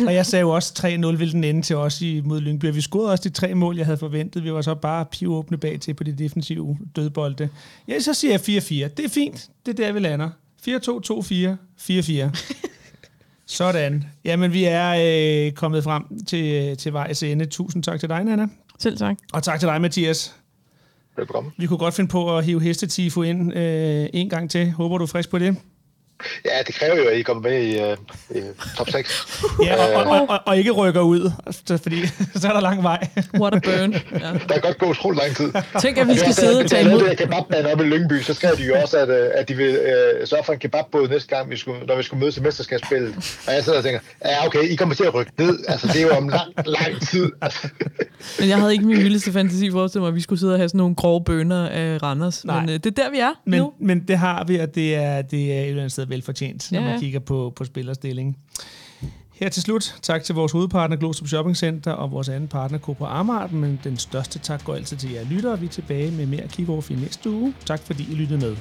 og 0.07 0.15
jeg 0.15 0.27
sagde 0.27 0.41
jo 0.41 0.51
også 0.51 0.73
3-0 0.79 1.17
ville 1.17 1.33
den 1.33 1.45
ende 1.45 1.63
til 1.63 1.77
os 1.77 2.01
i, 2.03 2.21
mod 2.25 2.41
Lyngby. 2.41 2.67
Vi 2.67 2.81
scorede 2.81 3.11
også 3.11 3.29
de 3.29 3.35
tre 3.35 3.55
mål, 3.55 3.77
jeg 3.77 3.87
havde 3.87 3.99
forventet. 3.99 4.45
Vi 4.45 4.53
var 4.53 4.63
så 4.63 4.75
bare 4.75 5.05
pivåbne 5.05 5.57
bag 5.59 5.81
til 5.81 5.95
på 5.95 6.05
de 6.05 6.13
defensive 6.13 6.79
dødbolde. 6.97 7.49
Ja, 7.89 8.01
så 8.01 8.15
siger 8.15 8.33
jeg 8.33 8.41
4-4. 8.41 8.95
Det 8.97 9.05
er 9.05 9.09
fint. 9.09 9.49
Det 9.67 9.81
er 9.81 9.87
der, 9.87 9.93
vi 9.93 10.01
lander. 10.01 10.31
4-2-2-4. 10.69 12.31
4-4. 12.31 12.55
Sådan. 13.47 14.05
Jamen, 14.25 14.53
vi 14.53 14.65
er 14.65 15.47
øh, 15.47 15.53
kommet 15.53 15.85
frem 15.85 16.25
til, 16.27 16.77
til 16.77 16.93
vejs 16.93 17.23
ende. 17.23 17.47
Tusind 17.47 17.83
tak 17.83 18.01
til 18.01 18.09
dig, 18.09 18.25
Nana. 18.25 18.47
Selv 18.79 18.97
tak. 18.99 19.17
Og 19.33 19.43
tak 19.43 19.61
til 19.61 19.69
dig, 19.69 19.81
Mathias. 19.81 20.35
Velkommen. 21.19 21.53
Vi 21.57 21.67
kunne 21.67 21.79
godt 21.79 21.95
finde 21.95 22.11
på 22.11 22.37
at 22.37 22.45
hive 22.45 22.63
hestetifo 22.63 23.23
ind 23.23 23.57
øh, 23.57 24.07
en 24.13 24.29
gang 24.31 24.51
til. 24.51 24.71
Håber 24.71 24.99
du 24.99 25.05
er 25.05 25.09
frisk 25.09 25.31
på 25.31 25.39
det? 25.39 25.57
Ja, 26.45 26.51
det 26.67 26.75
kræver 26.75 26.97
jo, 26.97 27.09
at 27.09 27.19
I 27.19 27.23
kommer 27.23 27.43
med 27.43 27.63
i, 27.63 27.83
uh, 27.83 28.37
i 28.37 28.43
top 28.77 28.91
6. 28.91 29.27
ja, 29.65 29.97
og, 29.97 30.05
og, 30.05 30.29
og, 30.29 30.41
og 30.47 30.59
ikke 30.59 30.71
rykker 30.71 31.01
ud, 31.01 31.31
fordi 31.67 32.07
så 32.41 32.49
er 32.49 32.53
der 32.53 32.61
lang 32.61 32.83
vej. 32.83 33.09
What 33.41 33.55
a 33.55 33.59
burn. 33.59 33.95
Ja. 34.19 34.33
Der 34.33 34.55
kan 34.55 34.61
godt 34.61 34.79
gå 34.79 34.87
utrolig 34.87 35.21
lang 35.23 35.37
tid. 35.37 35.53
Tænk, 35.81 35.99
at 35.99 36.09
vi 36.09 36.17
skal 36.17 36.35
sidde 36.35 36.59
og 36.61 36.71
tage 36.71 36.83
imod. 36.83 37.01
Hvis 37.01 37.09
jeg 37.09 37.19
kebabband 37.19 37.67
op 37.67 37.81
i 37.81 37.83
Lyngby, 37.83 38.21
så 38.23 38.35
skrev 38.35 38.57
de 38.57 38.67
jo 38.67 38.75
også, 38.83 38.99
at, 38.99 39.09
øh, 39.09 39.31
at 39.35 39.49
de 39.49 39.55
vil 39.55 39.71
uh, 39.71 40.29
sørge 40.29 40.45
for 40.45 40.53
en 40.53 40.59
kebabbåd 40.59 41.09
næste 41.09 41.37
gang, 41.37 41.51
vi 41.51 41.57
skulle, 41.57 41.87
når 41.87 41.97
vi 41.97 42.03
skulle 42.03 42.21
mødes 42.21 42.35
til 42.35 42.43
mesterskabsspillet. 42.43 43.17
Og 43.47 43.55
jeg 43.55 43.65
sidder 43.65 43.79
og 43.79 43.85
tænker, 43.85 44.01
ja 44.25 44.47
okay, 44.47 44.63
I 44.63 44.77
kommer 44.77 44.95
til 44.95 45.05
at 45.05 45.15
rykke 45.15 45.33
ned. 45.39 45.59
Altså, 45.69 45.87
det 45.87 45.97
er 45.97 46.03
jo 46.03 46.11
om 46.11 46.29
lang, 46.29 46.53
lang 46.67 47.01
tid. 47.11 47.31
Men 48.39 48.49
jeg 48.49 48.59
havde 48.59 48.73
ikke 48.73 48.87
min 48.87 48.97
vildeste 48.97 49.33
fantasi 49.33 49.71
forestillet 49.71 50.03
mig, 50.03 50.09
at 50.09 50.15
vi 50.15 50.21
skulle 50.21 50.39
sidde 50.39 50.53
og 50.53 50.59
have 50.59 50.69
sådan 50.69 50.79
nogle 50.79 50.95
grove 50.95 51.25
bønder 51.25 51.69
af 51.69 52.03
Randers. 52.03 52.45
Nej. 52.45 52.61
Men 52.61 52.69
uh, 52.69 52.75
det 52.75 52.87
er 52.87 53.03
der, 53.03 53.11
vi 53.11 53.19
er 53.19 53.33
men, 53.47 53.61
nu. 53.61 53.73
Men 53.81 54.01
det 54.09 54.19
har 54.19 54.45
vi, 54.45 54.57
og 54.57 54.75
det 54.75 54.95
er, 54.95 55.23
det 55.23 55.53
er 55.53 55.61
et 55.61 55.69
eller 55.69 55.83
andet 55.83 55.93
sted 55.93 56.08
velfortjent, 56.11 56.73
ja. 56.73 56.81
når 56.81 56.87
man 56.87 57.01
kigger 57.01 57.21
på, 57.21 57.53
på 57.57 57.65
spillerstilling. 57.65 58.39
Her 59.33 59.49
til 59.49 59.63
slut, 59.63 59.95
tak 60.03 60.23
til 60.23 60.35
vores 60.35 60.53
hovedpartner 60.53 60.97
Glostrup 60.97 61.29
Shopping 61.29 61.57
Center 61.57 61.93
og 61.93 62.11
vores 62.11 62.29
anden 62.29 62.49
partner 62.49 62.79
Copra 62.79 63.19
Amart, 63.19 63.53
men 63.53 63.81
den 63.85 63.97
største 63.97 64.39
tak 64.39 64.65
går 64.65 64.75
altid 64.75 64.97
til 64.97 65.11
jer 65.11 65.25
lyttere. 65.31 65.61
Vi 65.61 65.67
er 65.67 65.71
tilbage 65.71 66.11
med 66.11 66.27
mere 66.27 66.49
kick 66.49 66.91
i 66.91 66.95
næste 66.95 67.31
uge. 67.31 67.55
Tak 67.67 67.81
fordi 67.81 68.13
I 68.13 68.15
lyttede 68.15 68.41
med. 68.41 68.57